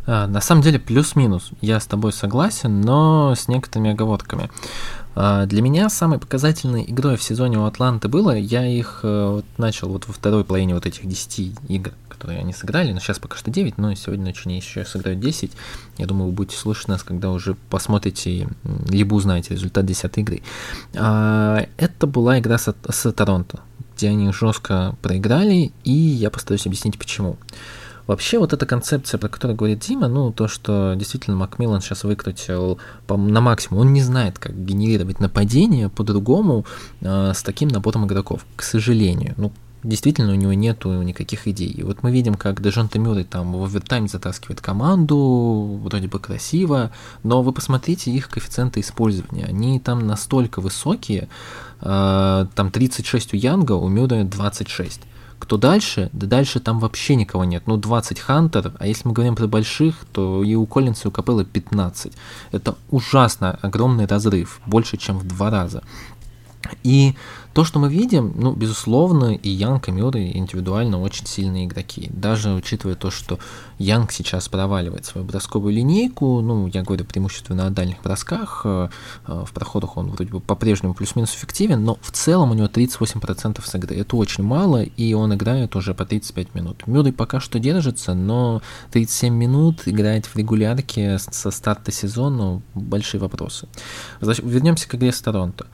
[0.07, 4.51] А, на самом деле плюс-минус, я с тобой согласен, но с некоторыми оговорками.
[5.15, 9.45] А, для меня самой показательной игрой в сезоне у Атланты было, я их э, вот
[9.59, 13.37] начал вот во второй половине вот этих 10 игр, которые они сыграли, но сейчас пока
[13.37, 15.53] что 9, но сегодня ночью они еще сыграют 10.
[15.99, 18.49] Я думаю, вы будете слушать нас, когда уже посмотрите,
[18.89, 20.43] либо узнаете результат 10 игры.
[20.97, 23.61] А, это была игра с, с Торонто,
[23.97, 27.39] где они жестко проиграли, и я постараюсь объяснить почему.
[28.07, 32.79] Вообще вот эта концепция, про которую говорит Дима, ну то, что действительно Макмиллан сейчас выкрутил
[33.07, 36.67] по, на максимум, он не знает, как генерировать нападение по-другому
[37.01, 39.35] э, с таким набором игроков, к сожалению.
[39.39, 39.53] Ну,
[39.85, 41.69] действительно у него нету никаких идей.
[41.69, 46.91] И вот мы видим, как Дежонте Мюррей там в овертайм затаскивает команду, вроде бы красиво,
[47.23, 49.47] но вы посмотрите их коэффициенты использования.
[49.47, 51.29] Они там настолько высокие,
[51.81, 55.01] э, там 36 у Янга, у Мюррея 26.
[55.45, 56.09] Кто дальше?
[56.15, 57.65] Да дальше там вообще никого нет.
[57.67, 61.11] Ну, 20 Хантер, а если мы говорим про больших, то и у Коллинса, и у
[61.11, 62.15] Капеллы 15.
[62.51, 65.83] Это ужасно огромный разрыв, больше, чем в два раза.
[66.83, 67.15] И
[67.55, 72.11] то, что мы видим, ну, безусловно, и Янг, и Мюррей индивидуально очень сильные игроки.
[72.13, 73.39] Даже учитывая то, что
[73.79, 78.89] Янг сейчас проваливает свою бросковую линейку, ну, я говорю преимущественно о дальних бросках, э,
[79.29, 83.65] э, в проходах он вроде бы по-прежнему плюс-минус эффективен, но в целом у него 38%
[83.65, 83.95] с игры.
[83.97, 86.89] Это очень мало, и он играет уже по 35 минут.
[86.89, 93.69] Мюррей пока что держится, но 37 минут играть в регулярке со старта сезона– большие вопросы.
[94.21, 95.67] Вернемся к игре с Торонто.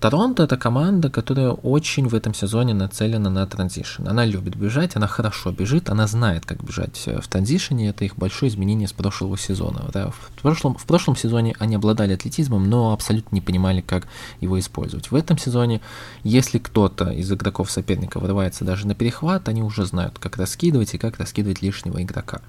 [0.00, 4.08] Торонто это команда, которая очень в этом сезоне нацелена на транзишн.
[4.08, 7.90] Она любит бежать, она хорошо бежит, она знает, как бежать в транзишне.
[7.90, 9.90] Это их большое изменение с прошлого сезона.
[9.92, 10.10] Да.
[10.10, 14.08] В, прошлом, в прошлом сезоне они обладали атлетизмом, но абсолютно не понимали, как
[14.40, 15.10] его использовать.
[15.10, 15.82] В этом сезоне,
[16.24, 20.98] если кто-то из игроков соперника вырывается даже на перехват, они уже знают, как раскидывать и
[20.98, 22.40] как раскидывать лишнего игрока.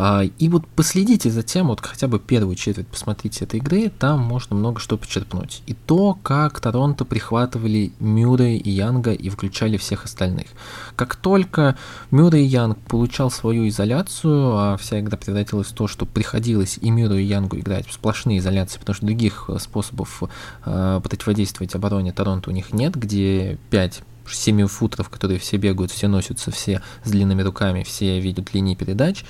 [0.00, 4.20] А, и вот последите за тем, вот хотя бы первую четверть посмотрите этой игры, там
[4.20, 5.64] можно много что почерпнуть.
[5.66, 10.46] И то, как Торонто прихватывали Мюррея и Янга и включали всех остальных.
[10.94, 11.76] Как только
[12.12, 16.90] Мюррей и Янг получал свою изоляцию, а вся игра превратилась в то, что приходилось и
[16.90, 20.22] Мюррею и Янгу играть в сплошные изоляции, потому что других способов
[20.64, 24.02] э, противодействовать обороне Торонто у них нет, где 5
[24.34, 29.24] 7 футеров, которые все бегают, все носятся, все с длинными руками, все видят линии передач,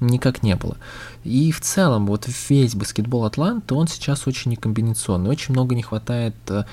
[0.00, 0.76] никак не было.
[1.24, 6.34] И в целом, вот весь баскетбол Атланты, он сейчас очень некомбинационный, очень много не хватает
[6.48, 6.64] э,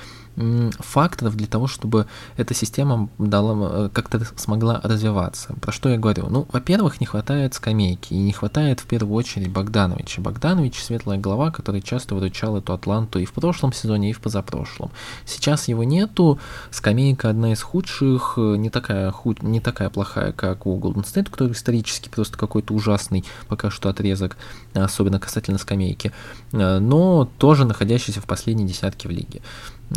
[0.78, 5.54] факторов для того, чтобы эта система дала, э, как-то смогла развиваться.
[5.60, 6.28] Про что я говорю?
[6.30, 10.22] Ну, во-первых, не хватает скамейки, и не хватает в первую очередь Богдановича.
[10.22, 14.90] Богданович– светлая голова, который часто выручал эту Атланту и в прошлом сезоне, и в позапрошлом.
[15.26, 16.38] Сейчас его нету,
[16.70, 19.42] скамейка одна из худших, э, не такая, худ...
[19.42, 24.36] не такая плохая, как у Golden State, который исторически просто какой-то ужасный пока что отрезок,
[24.72, 26.12] особенно касательно скамейки,
[26.52, 29.42] э, но тоже находящийся в последней десятке в лиге.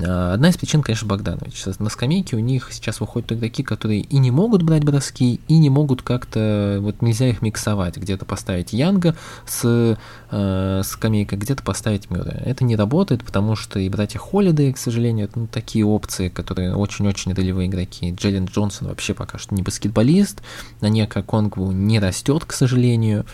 [0.03, 1.65] А, одна из причин, конечно, Богданович.
[1.79, 5.69] На скамейке у них сейчас выходят игроки, которые и не могут брать броски, и не
[5.69, 9.97] могут как-то, вот нельзя их миксовать, где-то поставить Янга с
[10.31, 12.31] э, скамейкой, где-то поставить Мюра.
[12.31, 16.75] Это не работает, потому что и братья Холлидей, к сожалению, это ну, такие опции, которые
[16.75, 18.13] очень-очень ролевые игроки.
[18.13, 20.41] Джеллен Джонсон вообще пока что не баскетболист,
[20.81, 23.25] на Нека Конгву не растет, к сожалению.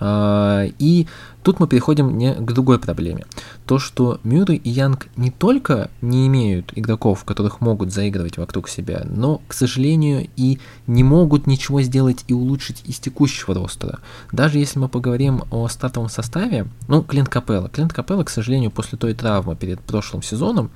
[0.00, 1.06] И
[1.42, 3.24] тут мы переходим к другой проблеме.
[3.66, 9.02] То, что Мюррей и Янг не только не имеют игроков, которых могут заигрывать вокруг себя,
[9.04, 13.98] но, к сожалению, и не могут ничего сделать и улучшить из текущего ростера.
[14.32, 17.68] Даже если мы поговорим о стартовом составе, ну, Клинт Капелла.
[17.68, 20.70] Клинт Капелла, к сожалению, после той травмы перед прошлым сезоном,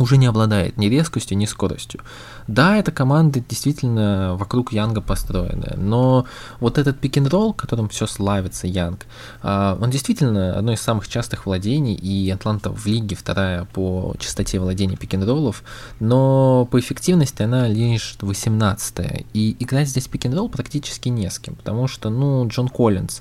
[0.00, 2.00] уже не обладает ни резкостью, ни скоростью.
[2.48, 6.26] Да, эта команда действительно вокруг Янга построена, но
[6.58, 9.06] вот этот пик-н-ролл, которым все славится Янг,
[9.42, 14.58] а, он действительно одно из самых частых владений, и Атланта в лиге вторая по частоте
[14.58, 15.62] владения пик-н-роллов,
[16.00, 21.86] но по эффективности она лишь 18 и играть здесь пик-н-ролл практически не с кем, потому
[21.86, 23.20] что, ну, Джон Коллинз,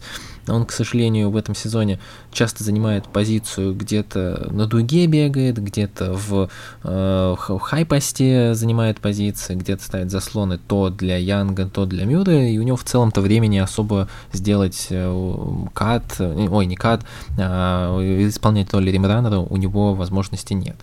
[0.49, 1.99] он, к сожалению, в этом сезоне
[2.31, 6.49] часто занимает позицию где-то на дуге бегает, где-то в
[6.83, 12.63] э, хай-посте занимает позиции, где-то ставит заслоны то для Янга, то для Мюра, и у
[12.63, 17.05] него в целом-то времени особо сделать э, кат, э, ой, не кат,
[17.37, 17.97] а
[18.27, 20.77] исполнять роли римраннера у него возможности нет.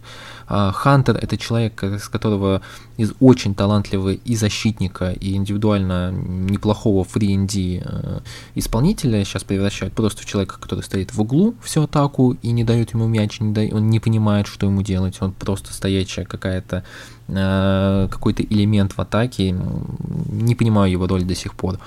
[0.48, 2.62] А, Хантер— это человек, с которого
[2.96, 8.20] из очень талантливого и защитника, и индивидуально неплохого фри э,
[8.54, 9.24] исполнителя.
[9.24, 13.06] Сейчас превращают просто в человека, который стоит в углу всю атаку и не дают ему
[13.06, 16.84] мяч, не дает, он не понимает, что ему делать, он просто стоячая какая-то
[17.28, 21.78] какой-то элемент в атаке, не понимаю его роль до сих пор.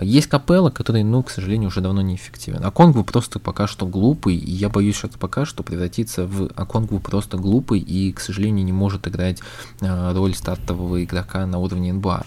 [0.00, 2.64] Есть Капелла, который, ну, к сожалению, уже давно неэффективен.
[2.64, 6.98] А Конгву просто пока что глупый, и я боюсь, что пока что превратится в Аконгву
[6.98, 9.40] просто глупый и, к сожалению, не может играть
[9.80, 12.24] э, роль стартового игрока на уровне НБА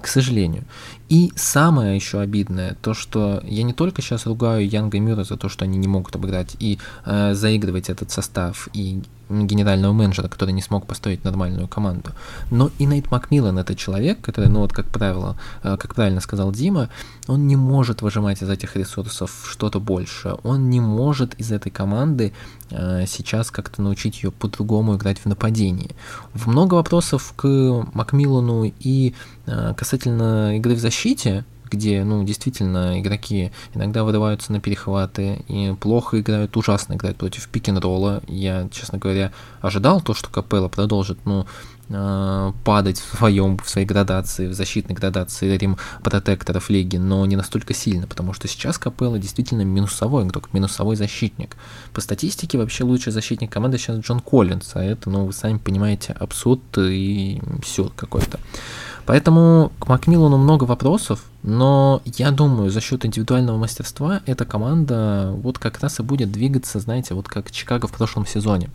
[0.00, 0.64] к сожалению.
[1.10, 5.36] И самое еще обидное, то что я не только сейчас ругаю Янга и Мюра за
[5.36, 10.52] то, что они не могут обыграть и э, заигрывать этот состав, и генерального менеджера, который
[10.52, 12.10] не смог построить нормальную команду.
[12.50, 16.52] Но и Нейт Макмиллан это человек, который, ну вот как правило, э, как правильно сказал
[16.52, 16.90] Дима,
[17.28, 20.36] он не может выжимать из этих ресурсов что-то больше.
[20.42, 22.32] Он не может из этой команды
[22.70, 25.90] э, сейчас как-то научить ее по-другому играть в нападении.
[26.46, 27.46] Много вопросов к
[27.94, 29.14] Макмиллану и
[29.46, 30.99] э, касательно игры в защите,
[31.70, 38.22] где, ну, действительно, игроки иногда вырываются на перехваты и плохо играют, ужасно играют против пик-н-ролла.
[38.26, 41.46] Я, честно говоря, ожидал то, что Капелла продолжит, ну,
[41.88, 47.36] э, падать в своем, в своей градации, в защитной градации рим протекторов лиги, но не
[47.36, 51.56] настолько сильно, потому что сейчас Капелла действительно минусовой игрок, минусовой защитник.
[51.92, 56.14] По статистике вообще лучший защитник команды сейчас Джон Коллинс, а это, ну, вы сами понимаете,
[56.18, 58.40] абсурд и все какой-то.
[59.10, 65.58] Поэтому к Макмиллану много вопросов, но я думаю, за счет индивидуального мастерства эта команда вот
[65.58, 68.70] как раз и будет двигаться, знаете, вот как Чикаго в прошлом сезоне.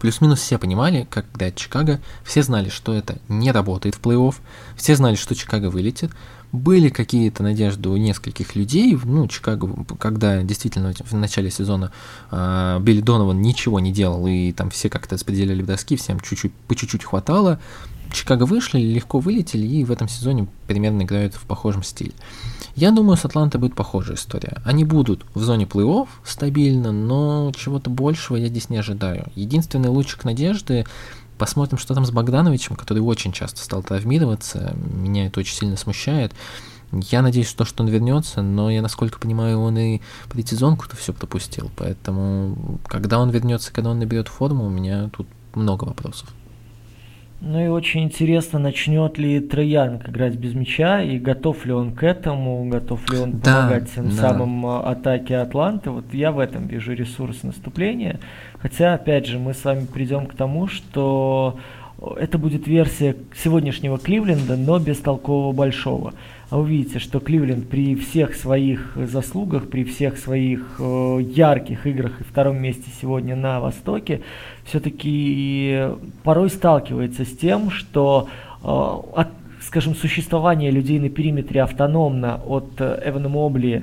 [0.00, 4.34] Плюс-минус все понимали, играет Чикаго, все знали, что это не работает в плей-офф,
[4.76, 6.10] все знали, что Чикаго вылетит.
[6.52, 11.90] Были какие-то надежды у нескольких людей, ну, Чикаго, когда действительно в начале сезона
[12.30, 16.74] э, Билли Донован ничего не делал, и там все как-то распределяли доски, всем чуть-чуть, по
[16.74, 17.58] чуть-чуть хватало,
[18.12, 22.12] Чикаго вышли, легко вылетели и в этом сезоне примерно играют в похожем стиле.
[22.74, 24.62] Я думаю, с Атлантой будет похожая история.
[24.64, 29.26] Они будут в зоне плей-офф стабильно, но чего-то большего я здесь не ожидаю.
[29.34, 30.84] Единственный лучик надежды
[31.38, 34.74] Посмотрим, что там с Богдановичем, который очень часто стал травмироваться.
[34.92, 36.32] Меня это очень сильно смущает.
[36.90, 40.00] Я надеюсь, что, что он вернется, но я, насколько понимаю, он и
[40.30, 41.70] предсезонку-то все пропустил.
[41.76, 46.28] Поэтому, когда он вернется, когда он наберет форму, у меня тут много вопросов.
[47.40, 52.02] Ну и очень интересно, начнет ли Троянг играть без мяча, и готов ли он к
[52.02, 54.16] этому, готов ли он да, помогать тем да.
[54.16, 55.90] самым а, атаке Атланты.
[55.90, 58.18] Вот я в этом вижу ресурс наступления.
[58.58, 61.58] Хотя, опять же, мы с вами придем к тому, что
[62.16, 66.14] это будет версия сегодняшнего Кливленда, но без толкового большого.
[66.50, 72.20] А вы видите, что Кливленд при всех своих заслугах, при всех своих э, ярких играх
[72.20, 74.22] и втором месте сегодня на Востоке,
[74.64, 75.88] все-таки
[76.22, 78.28] порой сталкивается с тем, что
[78.62, 79.28] э, от,
[79.60, 83.82] скажем, существование людей на периметре автономно от э, Эвана Мобли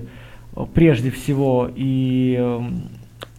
[0.56, 2.62] э, прежде всего и э,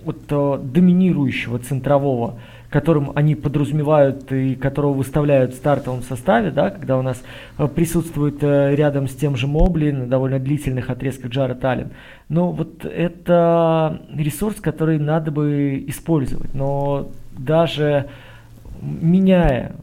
[0.05, 2.39] от э, доминирующего центрового
[2.71, 7.23] которым они подразумевают и которого выставляют в стартовом составе, да, когда у нас
[7.59, 11.91] э, присутствует э, рядом с тем же Мобли на довольно длительных отрезках Джаред Аллен.
[12.29, 16.55] Но вот это ресурс, который надо бы использовать.
[16.55, 18.09] Но даже
[18.81, 19.77] меняя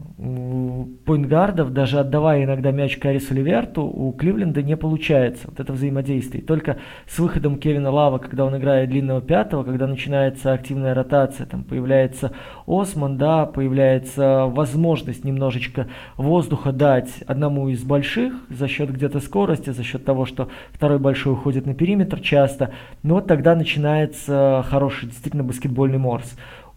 [1.04, 6.42] поинтгардов, даже отдавая иногда мяч Карису Ливерту, у Кливленда не получается вот это взаимодействие.
[6.42, 11.64] Только с выходом Кевина Лава, когда он играет длинного пятого, когда начинается активная ротация, там
[11.64, 12.32] появляется
[12.66, 19.82] Осман, да, появляется возможность немножечко воздуха дать одному из больших за счет где-то скорости, за
[19.82, 22.70] счет того, что второй большой уходит на периметр часто.
[23.02, 26.36] Но вот тогда начинается хороший действительно баскетбольный морс.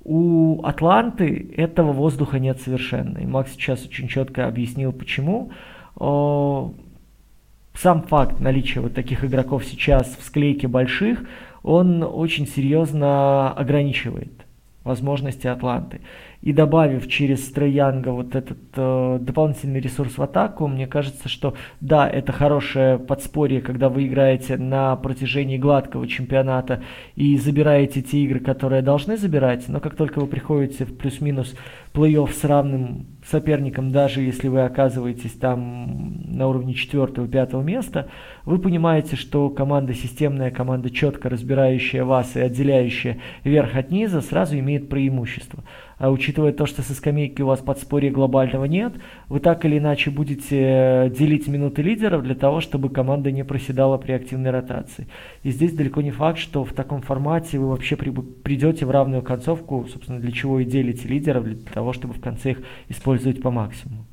[0.10, 3.18] У Атланты этого воздуха нет совершенно.
[3.18, 5.52] И Макс сейчас очень четко объяснил, почему.
[6.00, 11.28] Сам факт наличия вот таких игроков сейчас в склейке больших,
[11.62, 14.47] он очень серьезно ограничивает
[14.88, 16.02] возможности Атланты.
[16.42, 22.10] И добавив через Троянга вот этот э, дополнительный ресурс в атаку, мне кажется, что да,
[22.10, 26.82] это хорошее подспорье, когда вы играете на протяжении гладкого чемпионата
[27.16, 31.56] и забираете те игры, которые должны забирать, но как только вы приходите в плюс-минус
[31.94, 38.08] плей-офф с равным соперником, даже если вы оказываетесь там на уровне 4-5 места,
[38.46, 44.58] вы понимаете, что команда системная, команда четко разбирающая вас и отделяющая верх от низа, сразу
[44.58, 45.64] имеет преимущество
[45.98, 48.94] а учитывая то, что со скамейки у вас подспорья глобального нет,
[49.30, 53.98] вы так или иначе будете э, делить минуты лидеров для того, чтобы команда не проседала
[53.98, 55.08] при активной ротации.
[55.44, 59.88] И здесь далеко не факт, что в таком формате вы вообще придете в равную концовку,
[59.92, 64.06] собственно, для чего и делите лидеров, для того, чтобы в конце их использовать по максимуму.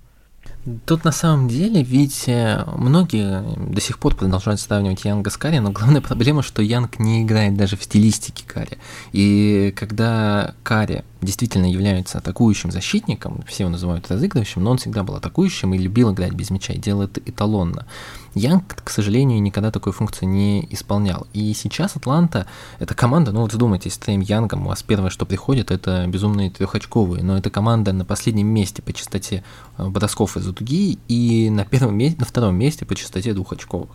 [0.86, 5.70] Тут на самом деле, э, многие до сих пор продолжают сравнивать Янга с Карри, но
[5.70, 8.78] главная проблема, что Янг не играет даже в стилистике Карри.
[9.12, 15.14] И когда Карри действительно является атакующим защитником, все его называют разыгрывающим, но он всегда был
[15.14, 17.86] атакующим и любил играть без мяча, и делал это эталонно.
[18.34, 21.26] Янг, к сожалению, никогда такой функции не исполнял.
[21.32, 22.46] И сейчас Атланта—
[22.78, 26.50] это команда, ну вот задумайтесь, с Трэем Янгом у вас первое, что приходит, это безумные
[26.50, 29.44] трехочковые, но это команда на последнем месте по частоте
[29.78, 33.90] э, бросков из дуги и на, первом месте, на втором месте по частоте двухочковых.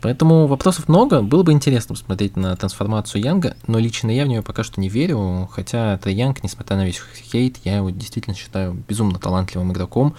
[0.00, 1.20] Поэтому вопросов много.
[1.22, 4.88] Было бы интересно посмотреть на трансформацию Янга, но лично я в нее пока что не
[4.88, 5.48] верю.
[5.52, 10.14] Хотя это Янг, несмотря на весь хейт, я его действительно считаю безумно талантливым игроком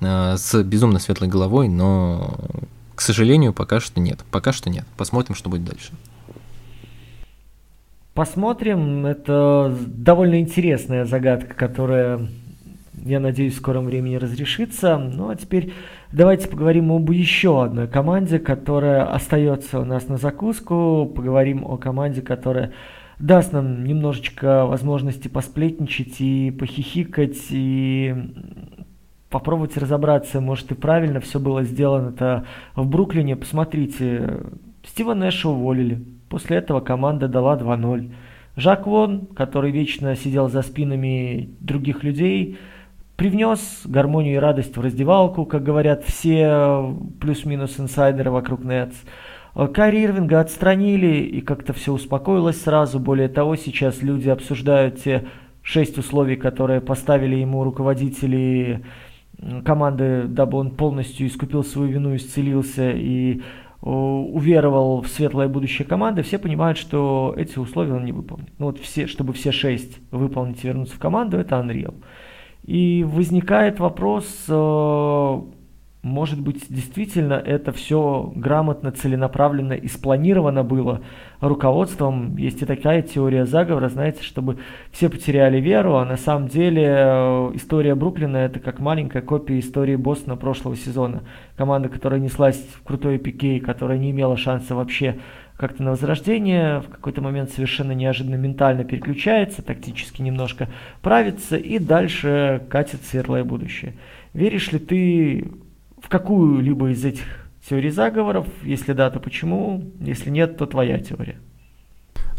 [0.00, 2.38] э, с безумно светлой головой, но,
[2.94, 4.20] к сожалению, пока что нет.
[4.30, 4.86] Пока что нет.
[4.96, 5.92] Посмотрим, что будет дальше.
[8.14, 9.06] Посмотрим.
[9.06, 12.28] Это довольно интересная загадка, которая,
[13.04, 14.98] я надеюсь, в скором времени разрешится.
[14.98, 15.72] Ну а теперь
[16.10, 21.04] Давайте поговорим об еще одной команде, которая остается у нас на закуску.
[21.14, 22.72] Поговорим о команде, которая
[23.18, 28.14] даст нам немножечко возможности посплетничать и похихикать, и
[29.28, 33.36] попробовать разобраться, может и правильно все было сделано-то в Бруклине.
[33.36, 34.38] Посмотрите,
[34.82, 36.02] Стива Нэша уволили.
[36.30, 38.10] После этого команда дала 2-0.
[38.56, 42.56] Жак Вон, который вечно сидел за спинами других людей,
[43.18, 48.94] привнес гармонию и радость в раздевалку, как говорят все плюс-минус инсайдеры вокруг Нетс.
[49.74, 53.00] Карри Ирвинга отстранили, и как-то все успокоилось сразу.
[53.00, 55.26] Более того, сейчас люди обсуждают те
[55.62, 58.84] шесть условий, которые поставили ему руководители
[59.64, 63.42] команды, дабы он полностью искупил свою вину, исцелился и
[63.80, 68.52] уверовал в светлое будущее команды, все понимают, что эти условия он не выполнит.
[68.58, 71.94] Ну вот все, чтобы все шесть выполнить и вернуться в команду, это Unreal.
[72.68, 75.40] И возникает вопрос, э,
[76.02, 81.00] может быть, действительно это все грамотно, целенаправленно и спланировано было
[81.40, 82.36] руководством.
[82.36, 84.58] Есть и такая теория заговора, знаете, чтобы
[84.92, 89.96] все потеряли веру, а на самом деле э, история Бруклина это как маленькая копия истории
[89.96, 91.22] Бостона прошлого сезона.
[91.56, 95.16] Команда, которая неслась в крутой пике, которая не имела шанса вообще
[95.58, 100.68] как-то на возрождение, в какой-то момент совершенно неожиданно ментально переключается, тактически немножко
[101.02, 103.94] правится и дальше катит светлое будущее.
[104.34, 105.50] Веришь ли ты
[106.00, 108.46] в какую-либо из этих теорий заговоров?
[108.62, 109.82] Если да, то почему?
[109.98, 111.38] Если нет, то твоя теория.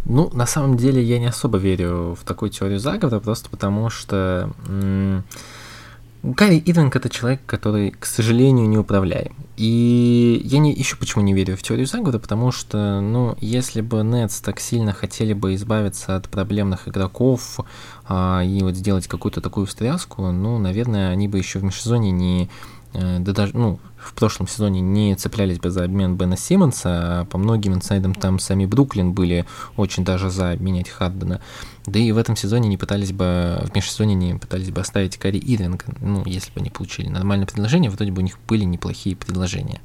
[0.06, 4.50] Ну, на самом деле я не особо верю в такую теорию заговора, просто потому что
[4.70, 5.26] м-
[6.22, 9.36] Гарри Ирвинг это человек, который, к сожалению, не управляем.
[9.56, 14.04] И я не еще почему не верю в теорию заговора, потому что, ну, если бы
[14.04, 17.60] Нетс так сильно хотели бы избавиться от проблемных игроков
[18.08, 22.50] а, и вот сделать какую-то такую встряску, ну, наверное, они бы еще в межсезонье не
[22.94, 27.26] Э, да даже, ну, в прошлом сезоне не цеплялись бы за обмен Бена Симмонса, а
[27.26, 29.46] по многим инсайдам там сами Бруклин были
[29.76, 31.42] очень даже за обменять Хардена.
[31.86, 35.40] Да и в этом сезоне не пытались бы, в межсезоне не пытались бы оставить Кари
[35.40, 39.16] Ирвинга, ну, если бы они получили нормальное предложение, в итоге бы у них были неплохие
[39.16, 39.82] предложения.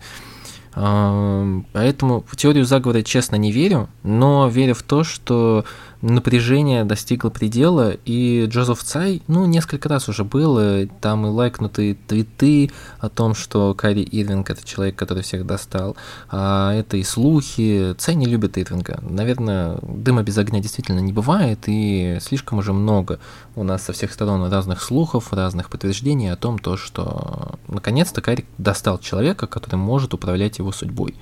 [0.75, 5.65] Поэтому в теорию заговора, честно, не верю, но верю в то, что
[6.05, 12.71] напряжение достигло предела, и Джозеф Цай, ну, несколько раз уже было, там и лайкнутые твиты
[12.99, 15.97] о том, что Кари Ирвинг это человек, который всех достал,
[16.31, 17.95] а это и слухи.
[17.97, 18.99] Цай не любит Ирвинга.
[19.03, 23.19] Наверное, дыма без огня действительно не бывает, и слишком уже много
[23.57, 28.45] у нас со всех сторон разных слухов, разных подтверждений о том, то, что наконец-то Кари
[28.59, 31.15] достал человека, который может управлять его судьбой.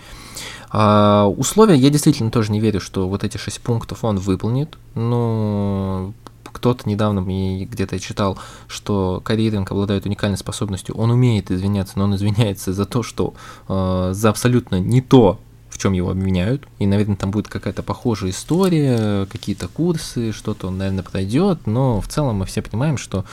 [0.73, 6.15] А, условия, я действительно тоже не верю, что вот эти шесть пунктов он выполнит, но
[6.45, 12.05] кто-то недавно мне где-то читал, что Кари Ирвинг обладает уникальной способностью, он умеет извиняться, но
[12.05, 13.35] он извиняется за то, что
[13.69, 18.31] э, за абсолютно не то, в чем его обвиняют, и, наверное, там будет какая-то похожая
[18.31, 23.25] история, какие-то курсы, что-то он, наверное, пройдет, но в целом мы все понимаем, что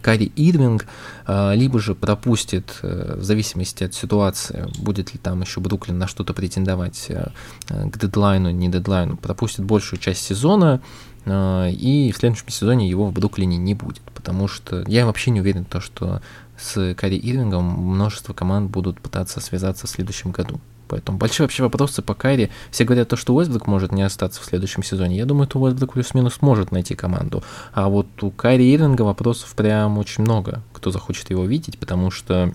[0.00, 0.86] Кари Ирвинг
[1.26, 6.06] а, либо же пропустит, э, в зависимости от ситуации, будет ли там еще Бруклин на
[6.06, 7.28] что-то претендовать э,
[7.68, 10.80] к дедлайну, не дедлайну, пропустит большую часть сезона,
[11.26, 15.64] и в следующем сезоне его в Бруклине не будет, потому что я вообще не уверен,
[15.64, 16.22] то, что
[16.56, 20.60] с Кари Ирвингом множество команд будут пытаться связаться в следующем году.
[20.88, 22.50] Поэтому большие вообще вопросы по Кайре.
[22.70, 25.16] Все говорят то, что Уэсбрук может не остаться в следующем сезоне.
[25.16, 27.42] Я думаю, что Уэсбрук плюс-минус может найти команду.
[27.72, 32.52] А вот у Кайри Ирвинга вопросов прям очень много, кто захочет его видеть, потому что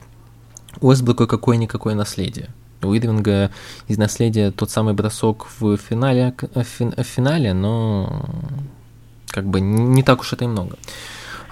[0.79, 2.49] у Уэсбрука какое-никакое наследие.
[2.81, 3.51] У Ирвинга
[3.87, 8.25] из наследия тот самый бросок в финале, в финале но
[9.27, 10.77] как бы не так уж это и много.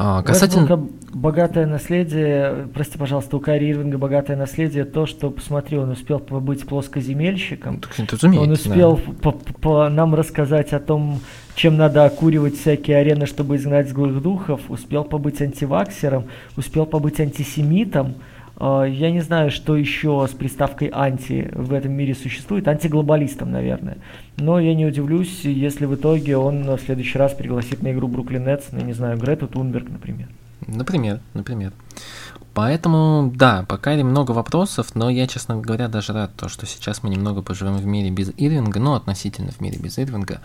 [0.01, 0.87] А, касательно...
[1.13, 6.65] богатое наследие, прости, пожалуйста, у Кари Ирвинга богатое наследие, то, что, посмотри, он успел быть
[6.65, 7.81] плоскоземельщиком,
[8.21, 9.13] ну, он успел да.
[9.21, 11.19] по, по нам рассказать о том,
[11.55, 18.15] чем надо окуривать всякие арены, чтобы изгнать злых духов, успел побыть антиваксером, успел побыть антисемитом,
[18.59, 22.67] я не знаю, что еще с приставкой «анти» в этом мире существует.
[22.67, 23.97] Антиглобалистом, наверное.
[24.37, 28.45] Но я не удивлюсь, если в итоге он в следующий раз пригласит на игру Бруклин
[28.45, 30.27] Нетс, ну, не знаю, Грету Тунберг, например.
[30.67, 31.71] Например, например.
[32.53, 37.09] Поэтому, да, пока много вопросов, но я, честно говоря, даже рад, то, что сейчас мы
[37.09, 40.41] немного поживем в мире без Ирвинга, ну, относительно в мире без Ирвинга.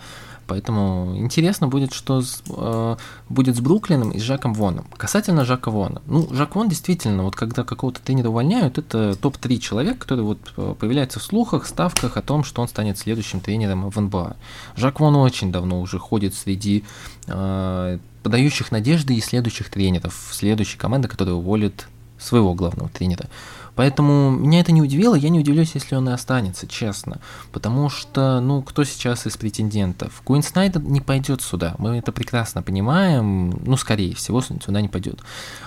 [0.47, 2.97] Поэтому интересно будет, что с, э,
[3.29, 4.85] будет с Бруклином и с Жаком Воном.
[4.95, 6.01] Касательно Жака Вона.
[6.05, 10.75] Ну, Жак Вон действительно, вот когда какого-то тренера увольняют, это топ-3 человек, которые вот э,
[10.79, 14.35] появляются в слухах, ставках о том, что он станет следующим тренером в НБА.
[14.75, 16.83] Жак Вон очень давно уже ходит среди
[17.27, 21.87] э, подающих надежды и следующих тренеров, следующей команды, которая уволит
[22.17, 23.27] своего главного тренера.
[23.75, 27.19] Поэтому меня это не удивило, я не удивлюсь, если он и останется, честно.
[27.51, 30.21] Потому что, ну, кто сейчас из претендентов?
[30.23, 35.19] Куин Снайдер не пойдет сюда, мы это прекрасно понимаем, ну, скорее всего, сюда не пойдет.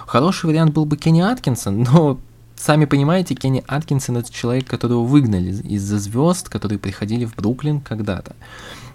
[0.07, 2.19] Хороший вариант был бы Кенни Аткинсон, но
[2.57, 8.35] сами понимаете, Кенни Аткинсон это человек, которого выгнали из-за звезд, которые приходили в Бруклин когда-то.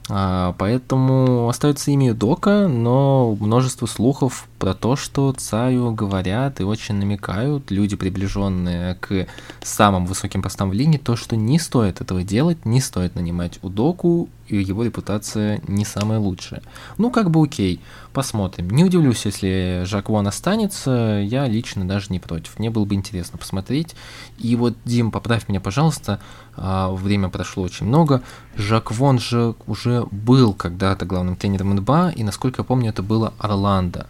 [0.09, 6.95] А, поэтому остается имя Дока, но множество слухов про то, что Цаю говорят и очень
[6.95, 9.27] намекают люди, приближенные к
[9.61, 14.29] самым высоким постам в линии, то, что не стоит этого делать, не стоит нанимать Удоку,
[14.47, 16.61] и его репутация не самая лучшая.
[16.97, 17.79] Ну, как бы окей,
[18.11, 18.69] посмотрим.
[18.69, 22.59] Не удивлюсь, если Жак Вон останется, я лично даже не против.
[22.59, 23.95] Мне было бы интересно посмотреть.
[24.37, 26.19] И вот, Дим, поправь меня, пожалуйста,
[26.55, 28.21] а, время прошло очень много.
[28.55, 33.33] Жак Вон же уже был когда-то главным тренером НБА, и, насколько я помню, это было
[33.39, 34.07] Орландо,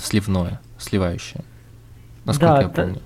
[0.00, 1.44] сливное, сливающее.
[2.24, 3.02] Насколько да, я помню.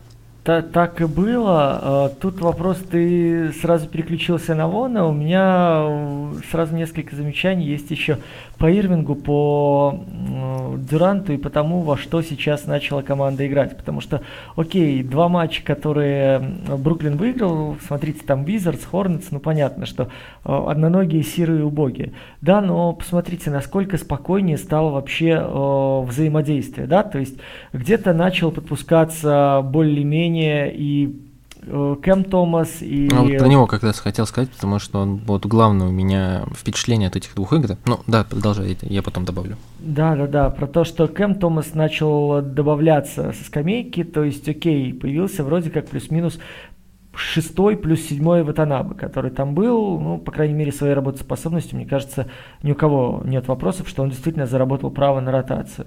[0.47, 1.81] Та, так и было.
[1.83, 5.05] А, тут вопрос, ты сразу переключился на Вона.
[5.09, 8.19] У меня э, сразу несколько замечаний есть еще
[8.57, 9.99] по Ирвингу, по
[10.89, 13.77] Дюранту и по тому, во что сейчас начала команда играть.
[13.77, 14.23] Потому что,
[14.55, 16.39] окей, два матча, которые
[16.79, 20.09] Бруклин выиграл, смотрите, там Визардс, Хорнетс, ну понятно, что э,
[20.45, 22.13] одноногие, сирые, убогие.
[22.41, 27.35] Да, но посмотрите, насколько спокойнее стало вообще э, взаимодействие, да, то есть
[27.73, 31.21] где-то начал подпускаться более-менее Пенни и
[31.63, 33.09] э, Кэм Томас и...
[33.13, 36.45] А вот про него как раз хотел сказать, потому что он вот главное у меня
[36.55, 37.77] впечатление от этих двух игр.
[37.87, 39.57] Ну да, продолжайте, я потом добавлю.
[39.79, 44.93] Да, да, да, про то, что Кэм Томас начал добавляться со скамейки, то есть, окей,
[44.93, 46.39] появился вроде как плюс-минус
[47.15, 52.27] шестой плюс седьмой Ватанабы, который там был, ну, по крайней мере, своей работоспособностью, мне кажется,
[52.63, 55.87] ни у кого нет вопросов, что он действительно заработал право на ротацию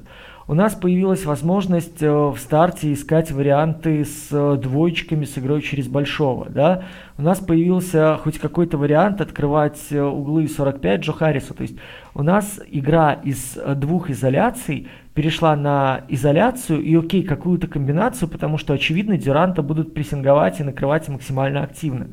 [0.50, 5.88] у нас появилась возможность э, в старте искать варианты с э, двоечками, с игрой через
[5.88, 6.50] большого.
[6.50, 6.86] Да?
[7.20, 11.54] У нас появился хоть какой-то вариант открывать э, углы 45 Джо Харрису.
[11.54, 11.78] То есть
[12.16, 18.74] у нас игра из двух изоляций перешла на изоляцию и окей, какую-то комбинацию, потому что,
[18.74, 22.08] очевидно, Дюранта будут прессинговать и накрывать максимально активно.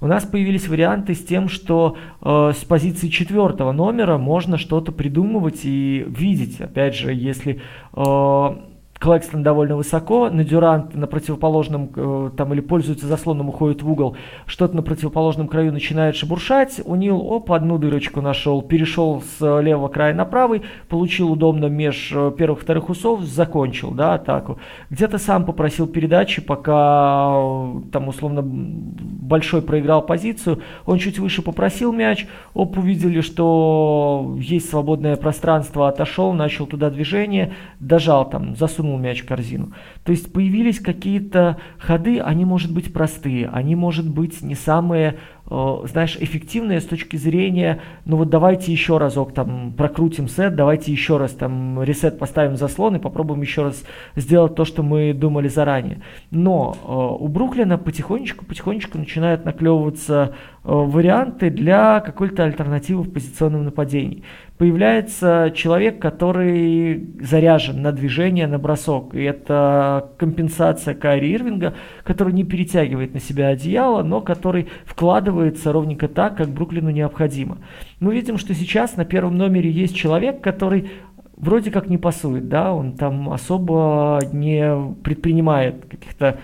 [0.00, 5.60] У нас появились варианты с тем, что э, с позиции четвертого номера можно что-то придумывать
[5.64, 6.60] и видеть.
[6.60, 7.60] Опять же, если
[7.94, 8.56] э,
[9.00, 14.14] Клэкстон довольно высоко, на Дюрант на противоположном, э, там или пользуется заслоном, уходит в угол,
[14.44, 19.88] что-то на противоположном краю начинает шебуршать, у Нил, оп, одну дырочку нашел, перешел с левого
[19.88, 24.58] края на правый, получил удобно меж э, первых вторых усов, закончил, да, атаку.
[24.90, 31.90] Где-то сам попросил передачи, пока э, там условно большой проиграл позицию, он чуть выше попросил
[31.94, 38.98] мяч, оп, увидели, что есть свободное пространство, отошел, начал туда движение, дожал там, засунул засунул
[38.98, 39.72] мяч в корзину.
[40.04, 45.16] То есть появились какие-то ходы, они, может быть, простые, они, может быть, не самые
[45.50, 50.92] Э, знаешь, эффективные с точки зрения, ну вот давайте еще разок там прокрутим сет, давайте
[50.92, 53.82] еще раз там ресет поставим заслон и попробуем еще раз
[54.14, 56.02] сделать то, что мы думали заранее.
[56.30, 64.22] Но э, у Бруклина потихонечку-потихонечку начинают наклевываться э, варианты для какой-то альтернативы в позиционном нападении.
[64.60, 69.14] Появляется человек, который заряжен на движение, на бросок.
[69.14, 71.72] И это компенсация Кайри Ирвинга,
[72.04, 77.58] который не перетягивает на себя одеяло, но который вкладывает складывается ровненько так, как Бруклину необходимо.
[78.00, 80.90] Мы видим, что сейчас на первом номере есть человек, который
[81.36, 86.38] вроде как не пасует, да, он там особо не предпринимает каких-то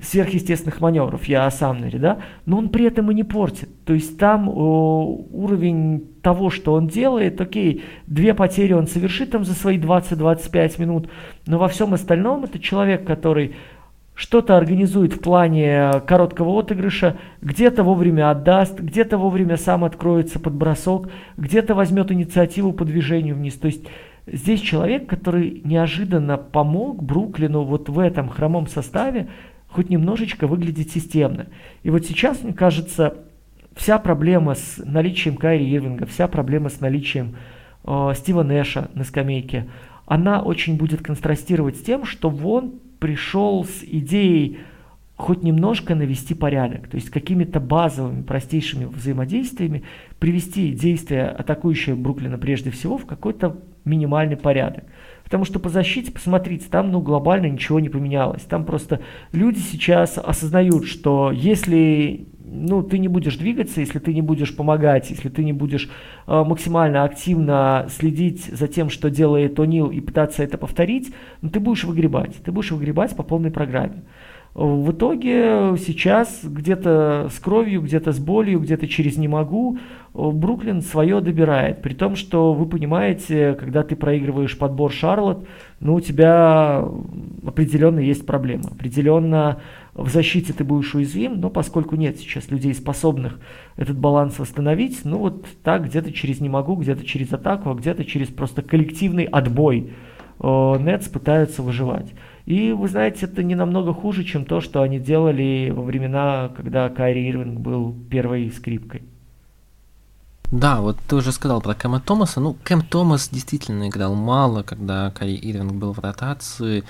[0.00, 3.68] сверхъестественных маневров, я о Самнере, да, но он при этом и не портит.
[3.84, 9.44] То есть там о, уровень того, что он делает, окей, две потери он совершит там
[9.44, 11.08] за свои 20-25 минут,
[11.46, 13.54] но во всем остальном это человек, который
[14.14, 21.08] что-то организует в плане короткого отыгрыша, где-то вовремя отдаст, где-то вовремя сам откроется под бросок,
[21.36, 23.54] где-то возьмет инициативу по движению вниз.
[23.54, 23.84] То есть
[24.26, 29.28] здесь человек, который неожиданно помог Бруклину вот в этом хромом составе
[29.72, 31.46] хоть немножечко выглядеть системно.
[31.82, 33.16] И вот сейчас, мне кажется,
[33.74, 37.36] вся проблема с наличием Кайри Ирвинга, вся проблема с наличием
[37.84, 39.68] э, Стива Нэша на скамейке,
[40.06, 44.58] она очень будет контрастировать с тем, что вон пришел с идеей
[45.16, 49.84] хоть немножко навести порядок, то есть какими-то базовыми, простейшими взаимодействиями
[50.18, 54.84] привести действия атакующего Бруклина прежде всего в какой-то минимальный порядок.
[55.32, 58.42] Потому что по защите, посмотрите, там ну, глобально ничего не поменялось.
[58.42, 59.00] Там просто
[59.32, 65.08] люди сейчас осознают, что если ну, ты не будешь двигаться, если ты не будешь помогать,
[65.08, 65.88] если ты не будешь
[66.26, 71.60] э, максимально активно следить за тем, что делает О'Нил и пытаться это повторить, ну, ты
[71.60, 72.36] будешь выгребать.
[72.44, 74.02] Ты будешь выгребать по полной программе.
[74.54, 79.78] В итоге сейчас где-то с кровью, где-то с болью, где-то через «не могу»
[80.12, 81.80] Бруклин свое добирает.
[81.80, 85.46] При том, что вы понимаете, когда ты проигрываешь подбор Шарлот,
[85.80, 86.84] ну у тебя
[87.46, 88.64] определенно есть проблема.
[88.72, 89.62] Определенно
[89.94, 93.40] в защите ты будешь уязвим, но поскольку нет сейчас людей, способных
[93.76, 98.04] этот баланс восстановить, ну вот так где-то через «не могу», где-то через атаку, а где-то
[98.04, 99.94] через просто коллективный отбой
[100.42, 102.12] Нетс пытаются выживать.
[102.44, 106.88] И вы знаете, это не намного хуже, чем то, что они делали во времена, когда
[106.88, 109.02] Кайри Ирвинг был первой скрипкой.
[110.52, 112.38] Да, вот ты уже сказал про Кэма Томаса.
[112.38, 116.84] Ну, Кэм Томас действительно играл мало, когда Кари Ирвинг был в ротации.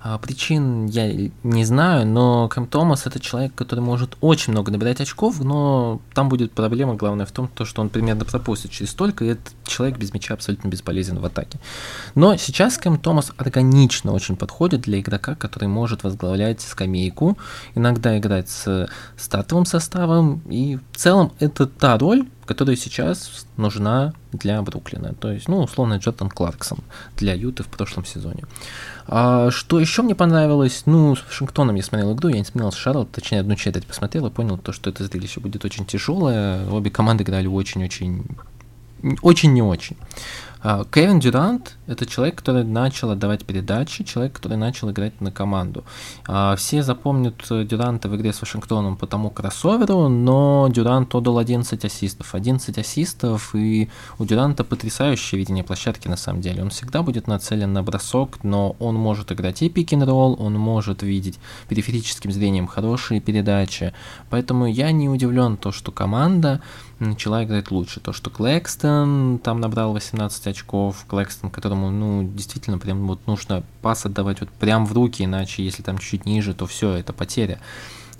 [0.00, 5.00] А, причин я не знаю, но Кэм Томас это человек, который может очень много набирать
[5.00, 9.24] очков, но там будет проблема, главное в том, то, что он примерно пропустит через столько,
[9.24, 11.58] и этот человек без мяча абсолютно бесполезен в атаке.
[12.14, 17.36] Но сейчас Кэм Томас органично очень подходит для игрока, который может возглавлять скамейку,
[17.74, 24.62] иногда играть с стартовым составом, и в целом это та роль, которая сейчас нужна для
[24.62, 25.14] Бруклина.
[25.14, 26.78] То есть, ну, условно, Джордан Кларксон
[27.16, 28.44] для Юты в прошлом сезоне.
[29.06, 30.84] А, что еще мне понравилось?
[30.86, 34.26] Ну, с Вашингтоном я смотрел игру, я не смотрел с Шарлот, точнее, одну четверть посмотрел
[34.26, 36.66] и понял, то, что это зрелище будет очень тяжелое.
[36.70, 38.24] Обе команды играли очень-очень
[39.22, 39.96] очень не очень.
[40.62, 45.84] А, Кевин Дюрант– это человек, который начал отдавать передачи, человек, который начал играть на команду.
[46.26, 51.84] А, все запомнят Дюранта в игре с Вашингтоном по тому кроссоверу, но Дюрант отдал 11
[51.84, 52.34] ассистов.
[52.34, 56.62] 11 ассистов, и у Дюранта потрясающее видение площадки на самом деле.
[56.62, 61.38] Он всегда будет нацелен на бросок, но он может играть и пик-н-ролл, он может видеть
[61.68, 63.94] периферическим зрением хорошие передачи.
[64.28, 66.60] Поэтому я не удивлен то, что команда
[66.98, 68.00] начала играть лучше.
[68.00, 74.06] То, что Клэкстон там набрал 18 очков, Клэкстон, которому, ну, действительно, прям вот нужно пас
[74.06, 77.60] отдавать вот прям в руки, иначе, если там чуть-чуть ниже, то все, это потеря.